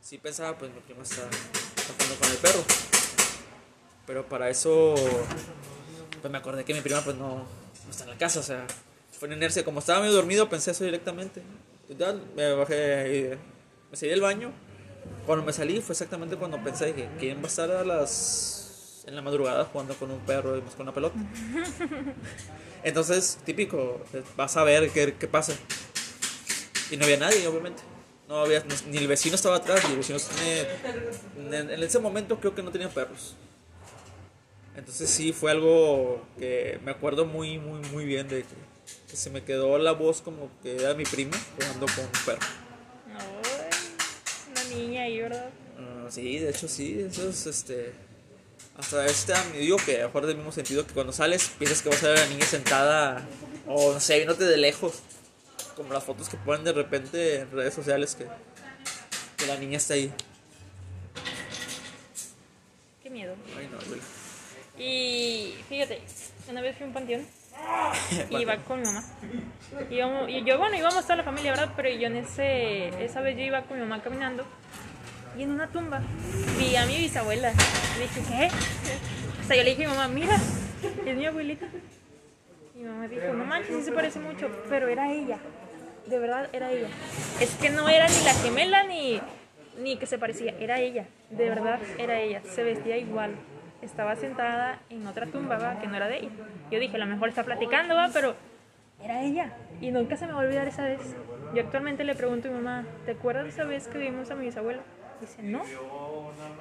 sí 0.00 0.18
pensaba 0.18 0.56
pues 0.56 0.72
mi 0.72 0.78
prima 0.78 1.02
está, 1.02 1.28
jugando 1.94 2.16
con 2.16 2.30
el 2.30 2.36
perro. 2.38 2.64
Pero 4.06 4.26
para 4.26 4.48
eso 4.48 4.94
pues 6.20 6.32
me 6.32 6.38
acordé 6.38 6.64
que 6.64 6.74
mi 6.74 6.80
prima 6.80 7.00
pues 7.02 7.16
no, 7.16 7.36
no 7.36 7.90
está 7.90 8.04
en 8.04 8.10
la 8.10 8.18
casa, 8.18 8.40
o 8.40 8.42
sea, 8.42 8.66
fue 9.18 9.28
en 9.28 9.34
inercia. 9.34 9.64
Como 9.64 9.80
estaba 9.80 10.00
medio 10.00 10.14
dormido 10.14 10.48
pensé 10.48 10.70
eso 10.70 10.84
directamente. 10.84 11.42
Me 12.36 12.52
bajé 12.52 13.16
y 13.16 13.90
me 13.90 13.96
salí 13.96 14.10
del 14.10 14.20
baño. 14.20 14.52
Cuando 15.26 15.44
me 15.44 15.52
salí 15.52 15.80
fue 15.80 15.92
exactamente 15.92 16.36
cuando 16.36 16.62
pensé 16.62 16.92
dije, 16.92 17.08
¿quién 17.18 17.38
va 17.38 17.44
a 17.44 17.46
estar 17.46 17.70
a 17.70 17.84
las 17.84 19.04
en 19.06 19.16
la 19.16 19.22
madrugada 19.22 19.64
jugando 19.64 19.94
con 19.94 20.10
un 20.10 20.20
perro 20.20 20.56
y 20.56 20.60
con 20.60 20.82
una 20.82 20.92
pelota? 20.92 21.18
Entonces, 22.82 23.38
típico, 23.44 24.00
vas 24.36 24.56
a 24.56 24.64
ver 24.64 24.90
qué, 24.90 25.14
qué 25.14 25.26
pasa. 25.26 25.54
Y 26.90 26.96
no 26.96 27.04
había 27.04 27.18
nadie, 27.18 27.46
obviamente. 27.46 27.82
No 28.28 28.42
había, 28.42 28.62
ni 28.88 28.98
el 28.98 29.08
vecino 29.08 29.34
estaba 29.34 29.56
atrás, 29.56 29.82
ni 29.86 29.92
el 29.92 29.96
vecino 29.96 30.18
en, 31.50 31.70
en 31.70 31.82
ese 31.82 31.98
momento 31.98 32.38
creo 32.38 32.54
que 32.54 32.62
no 32.62 32.70
tenía 32.70 32.90
perros. 32.90 33.34
Entonces 34.76 35.10
sí 35.10 35.32
fue 35.32 35.50
algo 35.50 36.24
que 36.38 36.78
me 36.84 36.92
acuerdo 36.92 37.24
muy, 37.24 37.58
muy, 37.58 37.80
muy 37.88 38.04
bien 38.04 38.28
de 38.28 38.42
que, 38.42 38.54
que 39.10 39.16
se 39.16 39.28
me 39.30 39.42
quedó 39.42 39.76
la 39.78 39.92
voz 39.92 40.20
como 40.20 40.50
que 40.62 40.76
era 40.76 40.94
mi 40.94 41.04
prima 41.04 41.36
jugando 41.56 41.86
con 41.86 42.04
un 42.04 42.24
perro. 42.24 42.46
Ay, 43.18 44.52
una 44.52 44.64
niña 44.76 45.02
ahí, 45.02 45.20
¿verdad? 45.20 45.50
Ah, 45.78 46.06
sí, 46.10 46.38
de 46.38 46.50
hecho 46.50 46.68
sí, 46.68 47.00
eso 47.00 47.28
es 47.28 47.46
este. 47.46 47.92
Hasta 48.76 49.06
este 49.06 49.32
digo 49.58 49.78
que 49.78 49.96
a 49.96 50.02
lo 50.02 50.06
mejor 50.08 50.26
del 50.26 50.36
mismo 50.36 50.52
sentido 50.52 50.86
que 50.86 50.94
cuando 50.94 51.12
sales 51.12 51.50
piensas 51.58 51.82
que 51.82 51.88
vas 51.88 52.04
a 52.04 52.10
ver 52.10 52.18
a 52.18 52.20
la 52.20 52.28
niña 52.28 52.46
sentada 52.46 53.26
o 53.66 53.94
no 53.94 54.00
sé, 54.00 54.16
viéndote 54.16 54.44
de 54.44 54.58
lejos. 54.58 55.02
Como 55.78 55.92
las 55.92 56.02
fotos 56.02 56.28
que 56.28 56.36
ponen 56.36 56.64
de 56.64 56.72
repente 56.72 57.42
en 57.42 57.52
redes 57.52 57.72
sociales 57.72 58.16
que, 58.16 58.26
que 59.36 59.46
la 59.46 59.56
niña 59.56 59.76
está 59.76 59.94
ahí. 59.94 60.12
Qué 63.00 63.08
miedo. 63.08 63.36
Ay, 63.56 63.68
no, 63.70 63.78
duele. 63.78 64.02
Y 64.76 65.54
fíjate, 65.68 66.02
una 66.50 66.62
vez 66.62 66.76
fui 66.76 66.82
a 66.82 66.86
un 66.88 66.92
panteón 66.92 67.24
y 68.30 68.36
iba 68.38 68.56
con 68.64 68.80
mi 68.80 68.86
mamá. 68.86 69.04
Y 69.88 70.44
yo, 70.44 70.58
bueno, 70.58 70.76
íbamos 70.76 71.04
toda 71.04 71.14
la 71.14 71.22
familia, 71.22 71.52
¿verdad? 71.52 71.72
Pero 71.76 71.90
yo 71.90 72.08
en 72.08 72.16
ese, 72.16 72.88
esa 73.04 73.20
vez 73.20 73.36
yo 73.36 73.44
iba 73.44 73.62
con 73.62 73.76
mi 73.78 73.84
mamá 73.84 74.02
caminando 74.02 74.44
y 75.38 75.44
en 75.44 75.52
una 75.52 75.68
tumba 75.68 76.02
vi 76.58 76.74
a 76.74 76.86
mi 76.86 76.98
bisabuela. 76.98 77.52
Y 77.52 78.00
dije, 78.02 78.20
¿qué? 78.28 78.50
O 79.44 79.46
sea, 79.46 79.56
yo 79.56 79.62
le 79.62 79.70
dije 79.70 79.84
a 79.84 79.90
mi 79.90 79.94
mamá, 79.94 80.08
mira, 80.08 80.36
es 81.06 81.16
mi 81.16 81.24
abuelita. 81.24 81.66
Y 82.74 82.78
mi 82.78 82.88
mamá 82.88 83.06
dijo, 83.06 83.32
no 83.32 83.44
manches, 83.44 83.76
sí 83.76 83.84
se 83.84 83.92
parece 83.92 84.18
mucho, 84.18 84.50
pero 84.68 84.88
era 84.88 85.12
ella. 85.12 85.38
De 86.08 86.18
verdad, 86.18 86.48
era 86.52 86.70
ella. 86.70 86.88
Es 87.40 87.54
que 87.56 87.70
no 87.70 87.88
era 87.88 88.06
ni 88.06 88.24
la 88.24 88.32
gemela 88.34 88.84
ni, 88.84 89.20
ni 89.78 89.96
que 89.96 90.06
se 90.06 90.18
parecía, 90.18 90.54
era 90.58 90.80
ella. 90.80 91.06
De 91.30 91.48
verdad, 91.48 91.78
era 91.98 92.18
ella. 92.20 92.42
Se 92.44 92.62
vestía 92.62 92.96
igual. 92.96 93.34
Estaba 93.82 94.16
sentada 94.16 94.80
en 94.90 95.06
otra 95.06 95.26
tumba, 95.26 95.58
¿va? 95.58 95.80
que 95.80 95.86
no 95.86 95.96
era 95.96 96.08
de 96.08 96.18
ella. 96.18 96.30
Yo 96.70 96.80
dije, 96.80 96.96
a 96.96 96.98
lo 96.98 97.06
mejor 97.06 97.28
está 97.28 97.44
platicando, 97.44 97.94
¿va? 97.94 98.10
pero 98.12 98.34
era 99.02 99.22
ella. 99.22 99.52
Y 99.80 99.90
nunca 99.90 100.16
se 100.16 100.26
me 100.26 100.32
va 100.32 100.40
a 100.40 100.44
olvidar 100.44 100.66
esa 100.66 100.84
vez. 100.84 101.00
Yo 101.54 101.62
actualmente 101.62 102.04
le 102.04 102.14
pregunto 102.14 102.48
a 102.48 102.50
mi 102.50 102.56
mamá, 102.58 102.86
¿te 103.04 103.12
acuerdas 103.12 103.44
de 103.44 103.50
esa 103.50 103.64
vez 103.64 103.86
que 103.86 103.98
vimos 103.98 104.30
a 104.30 104.34
mi 104.34 104.46
bisabuela? 104.46 104.80
Dice, 105.20 105.42
no. 105.42 105.62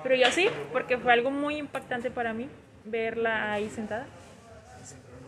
Pero 0.03 0.15
yo 0.15 0.29
sí, 0.31 0.47
porque 0.71 0.97
fue 0.97 1.13
algo 1.13 1.31
muy 1.31 1.57
impactante 1.57 2.11
para 2.11 2.33
mí 2.33 2.49
verla 2.85 3.53
ahí 3.53 3.69
sentada. 3.69 4.05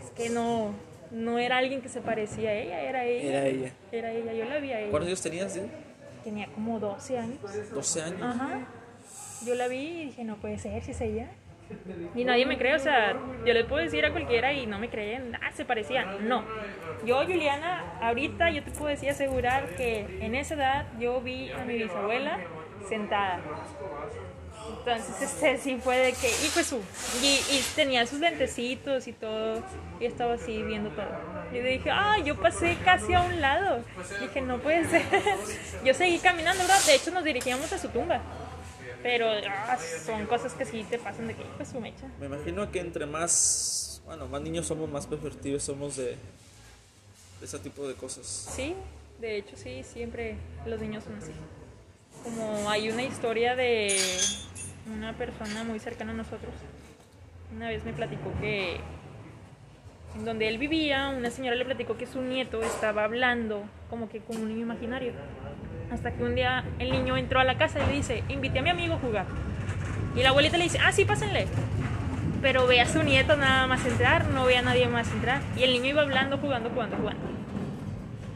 Es 0.04 0.12
que 0.12 0.30
no, 0.30 0.74
no 1.12 1.40
era 1.40 1.58
alguien 1.58 1.82
que 1.82 1.90
se 1.90 2.02
parecía 2.02 2.50
a 2.50 2.54
ella, 2.54 2.82
era 2.82 3.06
ella. 3.06 3.30
Era 3.30 3.46
ella. 3.48 3.72
Era 3.92 4.12
ella, 4.12 4.34
yo 4.34 4.46
la 4.46 4.60
vi 4.60 4.72
a 4.72 4.80
ella. 4.80 4.92
¿Cuántos 4.92 5.08
años 5.08 5.22
tenías? 5.22 5.56
eh? 5.58 5.70
Tenía 6.24 6.48
como 6.48 6.80
12 6.80 7.18
años. 7.18 7.40
12 7.74 8.02
años. 8.02 8.22
Ajá. 8.22 8.68
Yo 9.46 9.56
la 9.56 9.68
vi 9.68 9.78
y 9.78 10.06
dije, 10.06 10.24
no 10.24 10.36
puede 10.36 10.58
ser, 10.60 10.84
si 10.84 10.92
es 10.92 11.02
ella. 11.02 11.30
Y 12.16 12.26
nadie 12.26 12.46
me 12.48 12.58
cree, 12.58 12.74
o 12.74 12.80
sea, 12.80 13.14
yo 13.46 13.54
le 13.54 13.64
puedo 13.64 13.84
decir 13.84 14.04
a 14.04 14.12
cualquiera 14.12 14.52
y 14.54 14.66
no 14.66 14.80
me 14.80 14.90
creen, 14.90 15.36
ah, 15.36 15.52
se 15.52 15.66
parecía. 15.66 16.04
No. 16.20 16.44
Yo, 17.06 17.22
Juliana, 17.26 18.00
ahorita 18.02 18.50
yo 18.50 18.64
te 18.64 18.72
puedo 18.72 18.88
decir 18.88 19.10
asegurar 19.12 19.76
que 19.76 20.18
en 20.20 20.34
esa 20.34 20.56
edad 20.56 20.88
yo 21.00 21.22
vi 21.22 21.52
a 21.52 21.64
mi 21.66 21.76
bisabuela 21.76 22.40
sentada. 22.88 23.40
Entonces, 24.78 25.22
este 25.22 25.58
sí 25.58 25.80
fue 25.84 25.98
de 25.98 26.14
que, 26.14 26.30
hijo 26.46 26.60
de 26.60 26.64
su. 26.64 26.78
Y, 27.22 27.40
y 27.50 27.66
tenía 27.76 28.06
sus 28.06 28.20
lentecitos 28.20 29.08
y 29.08 29.14
todo. 29.14 29.64
Y 30.00 30.06
estaba 30.06 30.34
así 30.34 30.62
viendo 30.64 30.90
todo. 30.92 31.08
Y 31.52 31.60
dije, 31.60 31.90
ah, 31.92 32.18
yo 32.24 32.40
pasé 32.40 32.78
casi 32.84 33.14
a 33.14 33.22
un 33.22 33.42
lado. 33.42 33.84
Dije, 34.22 34.42
no 34.42 34.60
puede 34.60 34.88
ser. 34.88 35.04
Yo 35.84 35.94
seguí 35.94 36.20
caminando, 36.20 36.62
¿verdad? 36.62 36.80
De 36.86 36.96
hecho, 36.96 37.12
nos 37.12 37.24
dirigíamos 37.24 37.72
a 37.74 37.80
su 37.80 37.90
tumba. 37.90 38.22
Pero 39.02 39.28
ah, 39.30 39.78
son 40.06 40.26
cosas 40.28 40.54
que 40.54 40.66
sí 40.66 40.86
te 40.90 41.00
pasan 41.00 41.28
de 41.28 41.36
que, 41.36 41.44
de 41.58 41.66
su 41.66 41.80
mecha. 41.80 42.06
Me 42.20 42.28
imagino 42.28 42.70
que 42.72 42.80
entre 42.80 43.06
más, 43.06 44.02
bueno, 44.06 44.28
más 44.28 44.42
niños 44.42 44.68
somos, 44.68 44.90
más 44.90 45.08
perspectivos 45.08 45.64
somos 45.64 45.96
de, 45.96 46.18
de 47.40 47.46
ese 47.46 47.60
tipo 47.60 47.88
de 47.88 47.96
cosas. 47.96 48.50
Sí, 48.54 48.76
de 49.20 49.38
hecho, 49.38 49.56
sí, 49.56 49.84
siempre 49.84 50.36
los 50.66 50.80
niños 50.80 51.04
son 51.04 51.16
así. 51.16 51.32
Como 52.24 52.70
hay 52.70 52.90
una 52.90 53.04
historia 53.04 53.56
de 53.56 53.98
una 54.90 55.14
persona 55.14 55.64
muy 55.64 55.80
cercana 55.80 56.12
a 56.12 56.16
nosotros. 56.16 56.54
Una 57.56 57.70
vez 57.70 57.84
me 57.84 57.94
platicó 57.94 58.32
que 58.40 58.80
en 60.16 60.26
donde 60.26 60.48
él 60.48 60.58
vivía, 60.58 61.10
una 61.10 61.30
señora 61.30 61.56
le 61.56 61.66
platicó 61.66 61.98
que 61.98 62.08
su 62.08 62.22
nieto 62.22 62.62
estaba 62.64 63.04
hablando 63.04 63.64
como 63.90 64.10
que 64.10 64.20
con 64.20 64.38
un 64.38 64.50
niño 64.50 64.62
imaginario. 64.62 65.14
Hasta 65.92 66.12
que 66.12 66.24
un 66.24 66.36
día 66.36 66.64
el 66.80 66.92
niño 66.92 67.18
entró 67.18 67.40
a 67.40 67.44
la 67.44 67.58
casa 67.58 67.80
y 67.82 67.88
le 67.88 67.94
dice, 67.94 68.24
invité 68.30 68.60
a 68.60 68.62
mi 68.62 68.70
amigo 68.70 68.96
a 68.96 69.00
jugar. 69.00 69.26
Y 70.16 70.24
la 70.24 70.30
abuelita 70.30 70.58
le 70.58 70.64
dice, 70.66 70.80
ah, 70.84 70.92
sí, 70.92 71.06
pásenle. 71.06 71.48
Pero 72.42 72.68
ve 72.68 72.82
a 72.82 72.86
su 72.86 73.04
nieto 73.04 73.36
nada 73.36 73.68
más 73.68 73.86
entrar, 73.86 74.30
no 74.30 74.46
ve 74.46 74.58
a 74.58 74.62
nadie 74.62 74.88
más 74.88 75.12
entrar. 75.12 75.42
Y 75.58 75.64
el 75.64 75.74
niño 75.74 75.88
iba 75.88 76.02
hablando, 76.02 76.38
jugando, 76.38 76.70
jugando, 76.70 76.98
jugando. 76.98 77.22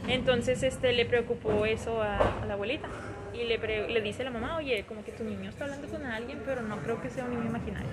Entonces 0.08 0.62
este, 0.64 0.92
le 0.92 1.06
preocupó 1.06 1.66
eso 1.66 2.02
a, 2.02 2.18
a 2.18 2.46
la 2.46 2.54
abuelita. 2.54 2.88
Y 3.34 3.44
le, 3.46 3.58
pre- 3.60 3.90
le 3.90 4.02
dice 4.02 4.22
a 4.22 4.26
la 4.26 4.32
mamá, 4.32 4.58
oye, 4.58 4.86
como 4.88 5.04
que 5.04 5.12
tu 5.12 5.24
niño 5.24 5.50
está 5.50 5.66
hablando 5.66 5.88
con 5.88 6.06
alguien, 6.06 6.42
pero 6.46 6.62
no 6.62 6.78
creo 6.78 7.02
que 7.02 7.10
sea 7.10 7.26
un 7.26 7.32
niño 7.32 7.46
imaginario. 7.46 7.90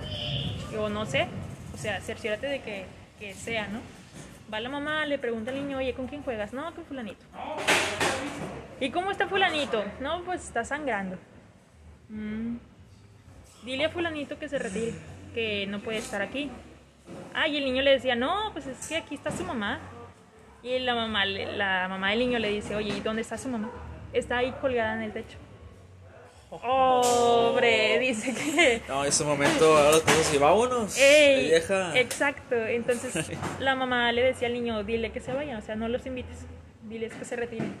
Yo 0.71 0.87
no 0.89 1.05
sé, 1.05 1.27
o 1.73 1.77
sea, 1.77 1.99
cerciórate 2.01 2.47
de 2.47 2.61
que, 2.61 2.85
que 3.19 3.33
sea, 3.33 3.67
¿no? 3.67 3.79
Va 4.53 4.59
la 4.59 4.69
mamá, 4.69 5.05
le 5.05 5.17
pregunta 5.17 5.51
al 5.51 5.57
niño, 5.57 5.77
oye, 5.79 5.93
¿con 5.93 6.07
quién 6.07 6.23
juegas? 6.23 6.53
No, 6.53 6.73
con 6.75 6.85
fulanito. 6.85 7.23
¿Y 8.79 8.89
cómo 8.91 9.11
está 9.11 9.27
fulanito? 9.27 9.83
No, 9.99 10.23
pues 10.23 10.43
está 10.43 10.63
sangrando. 10.63 11.17
"Mm, 12.09 12.57
Dile 13.63 13.85
a 13.85 13.89
fulanito 13.89 14.39
que 14.39 14.49
se 14.49 14.57
retire, 14.57 14.93
que 15.35 15.67
no 15.67 15.79
puede 15.79 15.99
estar 15.99 16.21
aquí. 16.21 16.49
Ah, 17.33 17.47
y 17.47 17.57
el 17.57 17.63
niño 17.65 17.81
le 17.83 17.91
decía, 17.91 18.15
no, 18.15 18.49
pues 18.53 18.65
es 18.65 18.87
que 18.87 18.97
aquí 18.97 19.13
está 19.15 19.29
su 19.31 19.43
mamá. 19.43 19.79
Y 20.63 20.79
la 20.79 20.95
mamá, 20.95 21.25
la 21.25 21.87
mamá 21.87 22.09
del 22.09 22.19
niño 22.19 22.39
le 22.39 22.49
dice, 22.49 22.75
oye, 22.75 22.89
¿y 22.97 22.99
dónde 23.01 23.21
está 23.21 23.37
su 23.37 23.49
mamá? 23.49 23.69
Está 24.13 24.37
ahí 24.39 24.51
colgada 24.61 24.95
en 24.95 25.03
el 25.03 25.13
techo. 25.13 25.37
Hombre, 26.51 27.97
dice 27.99 28.33
que... 28.33 28.81
No, 28.87 29.05
ese 29.05 29.23
momento, 29.23 29.77
ahora 29.77 29.99
todos 30.01 30.19
así, 30.19 30.37
vámonos. 30.37 30.97
Ey, 30.97 31.49
deja. 31.49 31.97
Exacto, 31.97 32.55
entonces 32.55 33.31
la 33.59 33.73
mamá 33.75 34.11
le 34.11 34.21
decía 34.21 34.47
al 34.47 34.53
niño, 34.53 34.83
dile 34.83 35.13
que 35.13 35.21
se 35.21 35.31
vayan, 35.31 35.57
o 35.57 35.61
sea, 35.61 35.75
no 35.75 35.87
los 35.87 36.05
invites, 36.05 36.39
diles 36.83 37.13
que 37.13 37.23
se 37.23 37.37
retiren. 37.37 37.73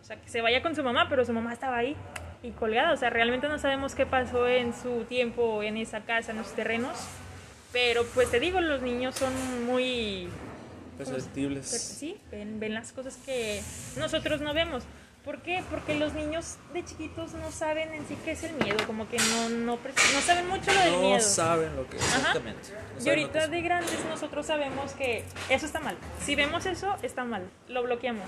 O 0.00 0.04
sea, 0.04 0.16
que 0.20 0.28
se 0.28 0.40
vaya 0.40 0.62
con 0.62 0.76
su 0.76 0.84
mamá, 0.84 1.08
pero 1.08 1.24
su 1.24 1.32
mamá 1.32 1.52
estaba 1.52 1.78
ahí 1.78 1.96
y 2.44 2.50
colgada, 2.50 2.92
o 2.92 2.96
sea, 2.96 3.10
realmente 3.10 3.48
no 3.48 3.58
sabemos 3.58 3.96
qué 3.96 4.06
pasó 4.06 4.46
en 4.46 4.72
su 4.72 5.04
tiempo 5.04 5.62
en 5.64 5.76
esa 5.76 6.02
casa, 6.02 6.30
en 6.30 6.38
los 6.38 6.52
terrenos, 6.52 6.96
Pero 7.72 8.04
pues 8.14 8.30
te 8.30 8.38
digo, 8.38 8.60
los 8.60 8.82
niños 8.82 9.16
son 9.16 9.32
muy... 9.66 10.28
Perceptibles. 10.96 11.66
Sí, 11.66 12.18
ven, 12.30 12.60
ven 12.60 12.74
las 12.74 12.92
cosas 12.92 13.16
que 13.24 13.62
nosotros 13.96 14.40
no 14.40 14.54
vemos. 14.54 14.84
¿Por 15.24 15.40
qué? 15.40 15.62
Porque 15.70 15.94
los 15.94 16.14
niños 16.14 16.56
de 16.74 16.84
chiquitos 16.84 17.32
no 17.34 17.52
saben 17.52 17.94
en 17.94 18.06
sí 18.08 18.18
qué 18.24 18.32
es 18.32 18.42
el 18.42 18.54
miedo, 18.54 18.78
como 18.86 19.08
que 19.08 19.18
no, 19.18 19.48
no, 19.50 19.76
no 19.76 20.20
saben 20.20 20.48
mucho 20.48 20.72
lo 20.72 20.80
del 20.80 20.92
no 20.92 21.00
miedo. 21.00 21.20
saben 21.20 21.76
lo 21.76 21.88
que 21.88 21.96
es, 21.96 22.02
exactamente. 22.02 22.70
No 22.98 23.04
Y 23.04 23.08
ahorita 23.08 23.46
de 23.46 23.62
grandes 23.62 24.04
nosotros 24.10 24.46
sabemos 24.46 24.92
que 24.92 25.24
eso 25.48 25.66
está 25.66 25.78
mal. 25.78 25.96
Si 26.24 26.34
vemos 26.34 26.66
eso, 26.66 26.96
está 27.02 27.22
mal. 27.24 27.48
Lo 27.68 27.84
bloqueamos. 27.84 28.24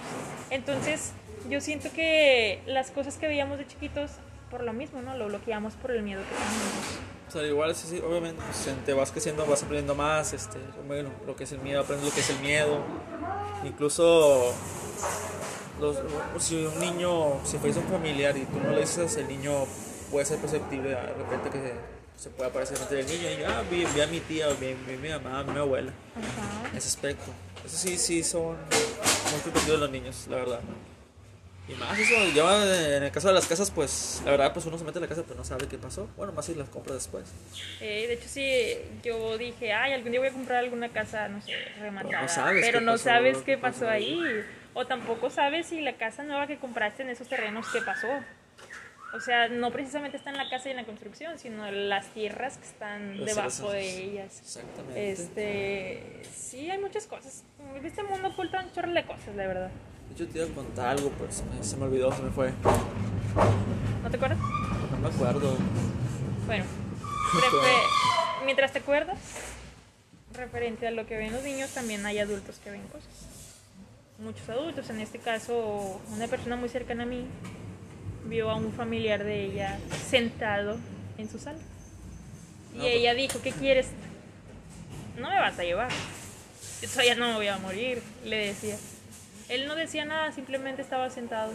Entonces, 0.51 1.13
yo 1.51 1.61
siento 1.61 1.91
que 1.93 2.63
las 2.67 2.93
cosas 2.93 3.17
que 3.19 3.27
veíamos 3.27 3.59
de 3.59 3.67
chiquitos, 3.67 4.13
por 4.49 4.63
lo 4.63 4.73
mismo, 4.73 5.03
¿no? 5.03 5.17
Lo 5.17 5.27
bloqueamos 5.27 5.75
por 5.75 5.91
el 5.91 6.03
miedo 6.03 6.23
que 6.23 6.29
tenemos. 6.29 7.01
O 7.27 7.31
sea, 7.33 7.43
igual, 7.43 7.75
sí, 7.75 7.89
sí, 7.89 7.99
obviamente, 8.07 8.41
pues, 8.41 8.85
te 8.85 8.93
vas 8.93 9.11
creciendo, 9.11 9.45
vas 9.47 9.65
aprendiendo 9.65 9.97
más, 9.97 10.33
este, 10.33 10.59
bueno, 10.87 11.11
lo 11.27 11.35
que 11.35 11.43
es 11.43 11.51
el 11.51 11.59
miedo, 11.59 11.81
aprendes 11.81 12.07
lo 12.07 12.15
que 12.15 12.21
es 12.21 12.31
el 12.31 12.39
miedo. 12.39 12.79
Incluso, 13.65 14.55
los, 15.81 15.97
si 16.39 16.65
un 16.65 16.79
niño, 16.79 17.41
si 17.45 17.59
fuese 17.59 17.79
un 17.81 17.87
familiar 17.87 18.37
y 18.37 18.45
tú 18.45 18.59
no 18.63 18.71
le 18.73 18.81
dices, 18.81 19.17
el 19.17 19.29
niño 19.29 19.67
puede 20.11 20.25
ser 20.27 20.39
perceptible 20.39 20.91
de 20.91 20.97
repente 20.97 21.51
que 21.51 21.73
se 22.17 22.31
puede 22.31 22.51
aparecer 22.51 22.77
frente 22.77 22.95
del 22.97 23.07
niño 23.07 23.29
y 23.41 23.45
ah, 23.45 23.63
vi, 23.71 23.85
vi 23.95 24.01
a 24.01 24.07
mi 24.07 24.21
tía, 24.21 24.49
vi, 24.61 24.75
vi 24.87 24.95
a 24.95 24.99
mi 24.99 25.09
mamá, 25.25 25.41
a 25.41 25.45
mi 25.45 25.59
abuela, 25.59 25.93
Ajá. 26.17 26.77
ese 26.77 26.89
aspecto. 26.89 27.31
Eso 27.65 27.77
sí, 27.77 27.97
sí, 27.99 28.23
son 28.23 28.57
muy 28.57 29.41
perceptivos 29.43 29.81
los 29.81 29.91
niños, 29.91 30.27
la 30.29 30.37
verdad. 30.37 30.61
Y 31.67 31.73
más 31.77 31.99
eso, 31.99 32.15
ya 32.35 32.97
en 32.97 33.05
el 33.05 33.11
caso 33.11 33.29
de 33.29 33.35
las 33.35 33.47
casas, 33.47 33.71
pues 33.71 34.21
la 34.27 34.33
verdad, 34.33 34.53
pues 34.53 34.67
uno 34.67 34.77
se 34.77 34.85
mete 34.85 34.99
a 34.99 35.01
la 35.01 35.09
casa, 35.09 35.23
pero 35.27 35.39
no 35.39 35.45
sabe 35.45 35.67
qué 35.67 35.79
pasó. 35.79 36.09
Bueno, 36.15 36.33
más 36.35 36.45
si 36.45 36.55
las 36.55 36.69
compra 36.69 36.93
después. 36.95 37.25
Eh, 37.81 38.07
de 38.07 38.13
hecho, 38.13 38.29
sí, 38.29 38.77
yo 39.03 39.39
dije, 39.39 39.73
ay, 39.73 39.95
algún 39.95 40.11
día 40.11 40.21
voy 40.21 40.29
a 40.29 40.33
comprar 40.33 40.59
alguna 40.59 40.91
casa, 40.91 41.27
no 41.29 41.41
sé, 41.41 41.53
rematada. 41.81 42.21
no 42.21 42.29
sabes 42.29 42.67
pero 42.67 42.81
qué 42.81 42.85
no 42.85 42.93
pasó, 42.93 43.05
sabes 43.05 43.39
qué 43.39 43.45
qué 43.45 43.59
pasó 43.59 43.81
pasó 43.81 43.89
ahí. 43.89 44.13
ahí. 44.23 44.45
O 44.75 44.87
tampoco 44.87 45.31
sabes 45.31 45.67
si 45.67 45.81
la 45.81 45.97
casa 45.97 46.25
nueva 46.25 46.47
que 46.47 46.59
compraste 46.59 47.03
en 47.03 47.11
esos 47.11 47.29
terrenos, 47.29 47.67
qué 47.73 47.81
pasó. 47.81 48.09
O 49.15 49.21
sea, 49.21 49.49
no 49.49 49.71
precisamente 49.71 50.17
está 50.17 50.31
en 50.31 50.37
la 50.37 50.51
casa 50.51 50.69
y 50.69 50.73
en 50.73 50.79
la 50.79 50.85
construcción, 50.85 51.39
sino 51.39 51.71
las 51.71 52.09
tierras 52.09 52.59
que 52.59 52.65
están 52.65 53.25
debajo 53.25 53.71
de 53.71 54.03
ellas. 54.03 54.41
Exactamente. 54.41 55.13
Este, 55.13 56.23
sí, 56.35 56.69
hay 56.69 56.79
muchas 56.79 57.07
cosas. 57.07 57.45
Este 57.85 58.03
mundo 58.03 58.29
oculta 58.29 58.61
un 58.61 58.73
chorro 58.73 58.93
de 58.93 59.05
cosas, 59.05 59.37
la 59.37 59.47
verdad. 59.47 59.71
Hecho, 60.13 60.27
te 60.27 60.39
iba 60.39 60.49
a 60.49 60.51
contar 60.51 60.89
algo, 60.89 61.13
pero 61.17 61.31
se 61.31 61.45
me, 61.45 61.63
se 61.63 61.77
me 61.77 61.85
olvidó, 61.85 62.11
se 62.13 62.23
me 62.23 62.31
fue. 62.31 62.53
¿No 64.03 64.11
te 64.11 64.17
acuerdas? 64.17 64.39
No 64.39 64.99
me 64.99 65.15
acuerdo. 65.15 65.57
Bueno, 66.47 66.65
mientras 68.45 68.73
te 68.73 68.81
acuerdas, 68.81 69.19
referente 70.33 70.89
a 70.89 70.91
lo 70.91 71.07
que 71.07 71.17
ven 71.17 71.33
los 71.33 71.45
niños, 71.45 71.71
también 71.71 72.05
hay 72.05 72.19
adultos 72.19 72.59
que 72.65 72.73
ven 72.73 72.83
cosas. 72.89 73.34
Muchos 74.19 74.49
adultos, 74.49 74.89
en 74.91 75.01
este 75.01 75.19
caso, 75.19 76.01
una 76.13 76.29
persona 76.29 76.57
muy 76.57 76.69
cercana 76.69 77.03
a 77.03 77.07
mí 77.07 77.27
vio 78.27 78.49
a 78.51 78.55
un 78.57 78.73
familiar 78.73 79.25
de 79.25 79.45
ella 79.45 79.79
sentado 80.09 80.79
en 81.19 81.29
su 81.29 81.39
sala. 81.39 81.59
Y 82.73 82.77
No, 82.77 82.83
pues- 82.83 82.95
ella 82.95 83.15
dijo, 83.15 83.43
¿qué 83.43 83.51
quieres? 83.53 83.89
No 85.19 85.29
me 85.31 85.39
vas 85.39 85.59
a 85.59 85.65
llevar. 85.65 85.91
Yo 86.81 86.89
todavía 86.89 87.15
no 87.17 87.29
me 87.29 87.35
voy 87.35 87.49
a 87.49 87.59
morir, 87.59 88.03
le 88.25 88.37
decía. 88.49 88.77
Él 89.49 89.67
no 89.67 89.75
decía 89.75 90.05
nada, 90.05 90.33
simplemente 90.33 90.83
estaba 90.83 91.11
sentado. 91.11 91.53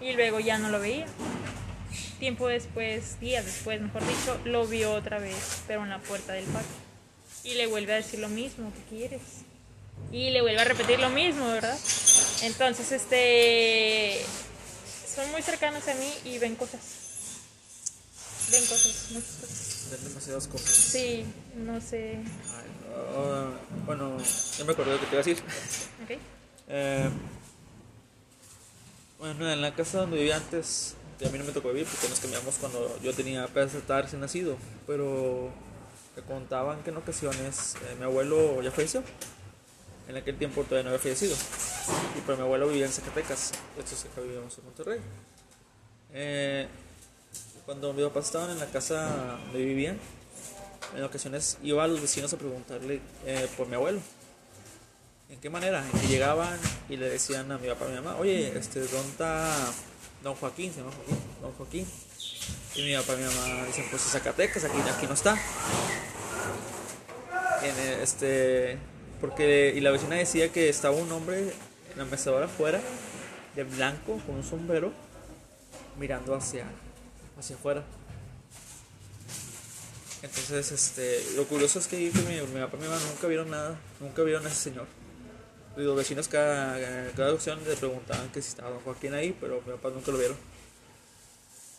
Y 0.00 0.12
luego 0.14 0.40
ya 0.40 0.58
no 0.58 0.70
lo 0.70 0.80
veía. 0.80 1.06
Tiempo 2.18 2.48
después, 2.48 3.20
días 3.20 3.44
después, 3.44 3.80
mejor 3.80 4.02
dicho, 4.06 4.40
lo 4.44 4.66
vio 4.66 4.92
otra 4.92 5.18
vez, 5.18 5.62
pero 5.66 5.82
en 5.82 5.90
la 5.90 5.98
puerta 5.98 6.32
del 6.32 6.44
parque. 6.46 6.68
Y 7.44 7.54
le 7.54 7.66
vuelve 7.66 7.92
a 7.92 7.96
decir 7.96 8.20
lo 8.20 8.28
mismo, 8.28 8.72
¿qué 8.72 8.96
quieres? 8.96 9.22
Y 10.14 10.30
le 10.30 10.42
vuelve 10.42 10.60
a 10.60 10.64
repetir 10.64 11.00
lo 11.00 11.10
mismo, 11.10 11.44
¿verdad? 11.48 11.76
Entonces, 12.42 12.92
este... 12.92 14.24
Son 15.12 15.28
muy 15.32 15.42
cercanos 15.42 15.88
a 15.88 15.94
mí 15.94 16.12
y 16.24 16.38
ven 16.38 16.54
cosas. 16.54 16.80
Ven 18.52 18.60
cosas, 18.60 19.06
muchas 19.10 19.32
cosas. 19.40 19.88
Ven 19.90 20.04
demasiadas 20.04 20.46
cosas. 20.46 20.70
Sí, 20.70 21.24
no 21.56 21.80
sé. 21.80 22.18
Ay, 22.18 22.70
ah, 23.16 23.50
bueno, 23.86 24.16
ya 24.56 24.64
me 24.64 24.72
acordé 24.72 24.92
de 24.92 24.96
lo 24.96 25.00
que 25.00 25.06
te 25.06 25.14
iba 25.14 25.20
a 25.20 25.24
decir. 25.24 25.42
¿Ok? 26.04 26.18
Eh, 26.68 27.10
bueno, 29.18 29.50
en 29.50 29.60
la 29.62 29.74
casa 29.74 29.98
donde 29.98 30.18
vivía 30.18 30.36
antes, 30.36 30.94
a 31.26 31.28
mí 31.28 31.38
no 31.38 31.44
me 31.44 31.50
tocó 31.50 31.70
vivir 31.70 31.88
porque 31.88 32.08
nos 32.08 32.20
cambiamos 32.20 32.54
cuando 32.60 33.00
yo 33.02 33.12
tenía 33.14 33.42
apenas 33.42 33.74
estar 33.74 34.04
recién 34.04 34.20
nacido. 34.20 34.58
Pero 34.86 35.50
me 36.14 36.22
contaban 36.22 36.84
que 36.84 36.90
en 36.90 36.98
ocasiones 36.98 37.74
eh, 37.82 37.96
mi 37.98 38.04
abuelo 38.04 38.62
ya 38.62 38.70
falleció. 38.70 39.02
En 40.08 40.16
aquel 40.16 40.36
tiempo 40.36 40.62
todavía 40.64 40.84
no 40.84 40.88
había 40.90 41.02
fallecido. 41.02 41.34
Y 42.16 42.20
pero 42.26 42.36
mi 42.36 42.42
abuelo 42.44 42.68
vivía 42.68 42.86
en 42.86 42.92
Zacatecas. 42.92 43.52
De 43.74 43.82
hecho, 43.82 43.96
acá 44.10 44.20
vivíamos 44.20 44.56
en 44.58 44.64
Monterrey. 44.64 45.00
Eh, 46.12 46.68
cuando 47.64 47.92
mis 47.92 48.04
papás 48.04 48.26
estaban 48.26 48.50
en 48.50 48.58
la 48.58 48.66
casa 48.66 49.38
donde 49.46 49.64
vivían, 49.64 49.98
en 50.94 51.02
ocasiones 51.02 51.58
iba 51.62 51.82
a 51.82 51.88
los 51.88 52.00
vecinos 52.00 52.32
a 52.32 52.36
preguntarle 52.36 53.00
eh, 53.24 53.48
por 53.56 53.66
mi 53.66 53.74
abuelo. 53.74 54.00
¿En 55.30 55.40
qué 55.40 55.48
manera? 55.48 55.84
En 55.84 56.00
que 56.00 56.06
llegaban 56.06 56.58
y 56.88 56.96
le 56.96 57.08
decían 57.08 57.50
a 57.50 57.58
mi 57.58 57.68
papá 57.68 57.86
y 57.86 57.88
a 57.88 57.90
mi 57.90 57.96
mamá, 57.96 58.18
oye, 58.18 58.56
este, 58.56 58.80
¿dónde 58.80 59.08
está 59.10 59.50
don 60.22 60.34
Joaquín? 60.34 60.72
Se 60.72 60.80
llama 60.80 60.92
Joaquín, 60.92 61.18
don 61.40 61.52
Joaquín. 61.52 61.86
Y 62.76 62.82
mi 62.82 62.94
papá 62.96 63.14
y 63.14 63.16
mi 63.16 63.24
mamá 63.24 63.66
dicen, 63.66 63.86
pues 63.90 64.04
en 64.04 64.10
Zacatecas, 64.10 64.64
aquí, 64.64 64.78
aquí 64.78 65.06
no 65.06 65.14
está. 65.14 65.32
En, 67.62 67.76
eh, 67.78 68.02
este, 68.02 68.78
porque, 69.24 69.72
y 69.74 69.80
la 69.80 69.90
vecina 69.90 70.16
decía 70.16 70.52
que 70.52 70.68
estaba 70.68 70.94
un 70.94 71.10
hombre 71.10 71.44
en 71.44 71.96
la 71.96 72.04
mecedora 72.04 72.44
afuera, 72.44 72.78
de 73.56 73.64
blanco, 73.64 74.20
con 74.26 74.34
un 74.34 74.44
sombrero, 74.44 74.92
mirando 75.98 76.34
hacia, 76.34 76.66
hacia 77.38 77.56
afuera. 77.56 77.82
Entonces, 80.20 80.72
este, 80.72 81.24
lo 81.36 81.44
curioso 81.46 81.78
es 81.78 81.86
que, 81.86 82.10
que 82.10 82.18
mi, 82.18 82.38
mi 82.52 82.60
papá 82.60 82.76
y 82.76 82.80
mi 82.82 82.86
mamá 82.86 83.00
nunca 83.08 83.26
vieron 83.26 83.50
nada, 83.50 83.80
nunca 83.98 84.22
vieron 84.24 84.44
a 84.44 84.50
ese 84.50 84.60
señor. 84.60 84.86
Y 85.78 85.80
los 85.80 85.96
vecinos 85.96 86.28
cada, 86.28 87.10
cada 87.12 87.32
ocasión 87.32 87.64
le 87.66 87.76
preguntaban 87.76 88.28
que 88.28 88.42
si 88.42 88.50
estaba 88.50 88.72
don 88.72 88.80
Joaquín 88.80 89.14
ahí, 89.14 89.34
pero 89.40 89.62
mi 89.64 89.72
papá 89.72 89.88
nunca 89.88 90.12
lo 90.12 90.18
vieron. 90.18 90.36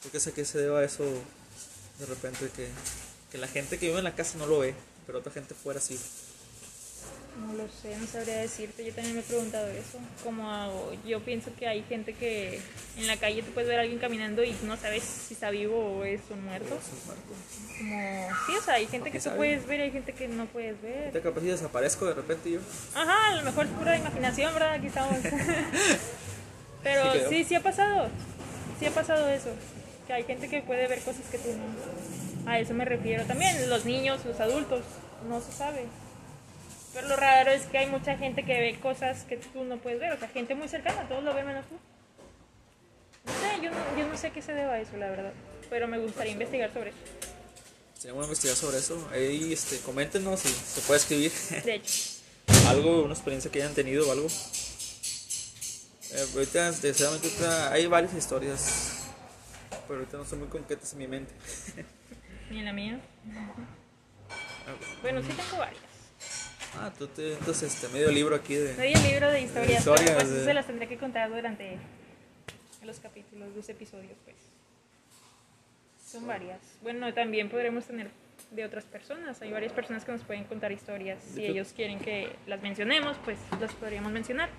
Yo 0.03 0.10
que 0.10 0.19
sé 0.19 0.34
que 0.34 0.45
se 0.45 0.58
deba 0.58 0.79
a 0.79 0.84
eso 0.84 1.03
de 1.03 2.05
repente 2.08 2.49
que, 2.55 2.69
que 3.31 3.38
la 3.38 3.47
gente 3.47 3.77
que 3.77 3.86
vive 3.86 3.99
en 3.99 4.05
la 4.05 4.15
casa 4.15 4.36
no 4.39 4.47
lo 4.47 4.58
ve, 4.58 4.73
pero 5.05 5.19
otra 5.19 5.31
gente 5.31 5.53
fuera 5.53 5.79
sí. 5.79 5.99
No 7.37 7.53
lo 7.53 7.67
sé, 7.67 7.97
no 7.97 8.07
sabría 8.07 8.37
decirte. 8.37 8.85
Yo 8.85 8.93
también 8.93 9.15
me 9.15 9.21
he 9.21 9.23
preguntado 9.23 9.67
eso. 9.67 9.99
Como 10.23 10.49
hago? 10.49 10.93
yo 11.05 11.19
pienso 11.21 11.51
que 11.57 11.67
hay 11.67 11.83
gente 11.83 12.13
que 12.13 12.61
en 12.97 13.07
la 13.07 13.17
calle 13.17 13.43
tú 13.43 13.51
puedes 13.51 13.69
ver 13.69 13.79
a 13.79 13.81
alguien 13.81 13.99
caminando 13.99 14.43
y 14.43 14.55
no 14.63 14.77
sabes 14.77 15.03
si 15.03 15.33
está 15.33 15.49
vivo 15.49 15.97
o 15.97 16.03
es 16.05 16.21
un 16.29 16.45
muerto. 16.45 16.77
Como, 17.77 18.29
sí, 18.45 18.53
o 18.57 18.61
sea, 18.61 18.75
hay 18.75 18.87
gente 18.87 19.11
que 19.11 19.17
tú 19.17 19.25
sabe? 19.25 19.37
puedes 19.37 19.67
ver 19.67 19.79
y 19.81 19.83
hay 19.83 19.91
gente 19.91 20.13
que 20.13 20.27
no 20.27 20.45
puedes 20.45 20.81
ver. 20.81 21.07
Ahorita 21.07 21.21
capaz 21.21 21.41
si 21.41 21.47
desaparezco 21.47 22.05
de 22.05 22.13
repente 22.13 22.51
yo. 22.51 22.59
Ajá, 22.95 23.27
a 23.27 23.35
lo 23.35 23.43
mejor 23.43 23.65
es 23.65 23.71
pura 23.71 23.97
imaginación, 23.97 24.53
¿verdad? 24.53 24.71
Aquí 24.73 24.87
estamos. 24.87 25.17
Pero 26.83 27.29
sí, 27.29 27.43
sí 27.43 27.55
ha 27.55 27.61
pasado. 27.61 28.07
Sí 28.79 28.85
ha 28.85 28.91
pasado 28.91 29.27
eso. 29.27 29.49
Que 30.07 30.13
hay 30.13 30.23
gente 30.23 30.47
que 30.47 30.61
puede 30.61 30.87
ver 30.87 30.99
cosas 31.01 31.23
que 31.31 31.37
tú 31.37 31.49
no. 31.49 32.49
A 32.49 32.59
eso 32.59 32.73
me 32.73 32.85
refiero. 32.85 33.25
También 33.25 33.69
los 33.69 33.85
niños, 33.85 34.23
los 34.23 34.39
adultos, 34.39 34.83
no 35.27 35.41
se 35.41 35.51
sabe. 35.51 35.85
Pero 36.95 37.10
lo 37.10 37.17
raro 37.17 37.51
es 37.51 37.63
que 37.63 37.77
hay 37.77 37.88
mucha 37.88 38.15
gente 38.15 38.45
que 38.45 38.58
ve 38.58 38.79
cosas 38.79 39.25
que 39.25 39.36
tú 39.36 39.65
no 39.65 39.77
puedes 39.79 39.99
ver. 39.99 40.13
O 40.13 40.17
sea, 40.17 40.29
gente 40.29 40.55
muy 40.55 40.69
cercana, 40.69 41.05
todos 41.10 41.25
lo 41.25 41.34
ven 41.34 41.45
menos 41.45 41.65
tú. 41.67 41.75
No 43.25 43.34
sé, 43.34 43.62
yo 43.62 43.69
no, 43.69 43.99
yo 43.99 44.08
no 44.08 44.17
sé 44.17 44.27
a 44.27 44.29
qué 44.29 44.41
se 44.41 44.53
deba 44.53 44.79
eso, 44.79 44.95
la 44.95 45.10
verdad. 45.10 45.34
Pero 45.69 45.89
me 45.89 45.97
gustaría 45.97 46.31
investigar 46.31 46.71
sobre 46.71 46.91
eso. 46.91 46.99
Sería 47.95 48.13
bueno 48.13 48.27
investigar 48.27 48.55
sobre 48.55 48.77
eso. 48.77 49.10
Ahí 49.12 49.51
este, 49.51 49.79
coméntenos 49.79 50.39
si 50.39 50.47
se 50.47 50.79
puede 50.88 51.01
escribir 51.01 51.34
De 51.65 51.75
hecho, 51.75 51.91
algo, 52.69 53.03
una 53.03 53.13
experiencia 53.13 53.51
que 53.51 53.62
hayan 53.62 53.73
tenido 53.73 54.08
o 54.08 54.12
algo. 54.13 54.27
Eh, 56.12 56.25
ahorita, 56.34 56.71
desgraciadamente, 56.71 57.29
hay 57.71 57.88
varias 57.88 58.13
historias, 58.13 59.03
pero 59.86 59.99
ahorita 59.99 60.15
no 60.15 60.23
son 60.23 60.39
muy 60.39 60.47
concretas 60.47 60.93
en 60.93 60.99
mi 60.99 61.08
mente. 61.08 61.34
ni 62.49 62.60
en 62.60 62.65
la 62.65 62.73
mía. 62.73 63.01
Bueno, 65.03 65.21
sí 65.21 65.27
tengo 65.27 65.60
varias. 65.60 65.94
Ah, 66.79 66.91
tú 66.97 67.07
te, 67.07 67.33
entonces, 67.33 67.73
este, 67.73 67.88
medio 67.89 68.11
libro 68.11 68.35
aquí 68.35 68.55
de... 68.55 68.73
Medio 68.75 68.99
libro 69.09 69.31
de 69.31 69.41
historias, 69.41 69.79
historias, 69.79 70.05
pero 70.11 70.19
pues 70.19 70.31
de- 70.31 70.45
se 70.45 70.53
las 70.53 70.65
tendré 70.67 70.88
que 70.88 70.97
contar 70.97 71.29
durante 71.29 71.77
los 72.83 72.99
capítulos 72.99 73.53
de 73.53 73.61
ese 73.61 73.71
episodio, 73.71 74.09
pues. 74.25 74.35
Son 76.05 76.27
varias. 76.27 76.59
Bueno, 76.83 77.13
también 77.13 77.49
podremos 77.49 77.85
tener 77.85 78.09
de 78.51 78.63
otras 78.63 78.85
personas. 78.85 79.41
Hay 79.41 79.51
varias 79.51 79.73
personas 79.73 80.05
que 80.05 80.11
nos 80.11 80.21
pueden 80.23 80.43
contar 80.45 80.71
historias. 80.71 81.19
Si 81.33 81.41
De 81.41 81.47
ellos 81.49 81.73
quieren 81.75 81.99
que 81.99 82.29
las 82.47 82.61
mencionemos, 82.61 83.17
pues 83.25 83.38
las 83.59 83.73
podríamos 83.73 84.11
mencionar. 84.11 84.49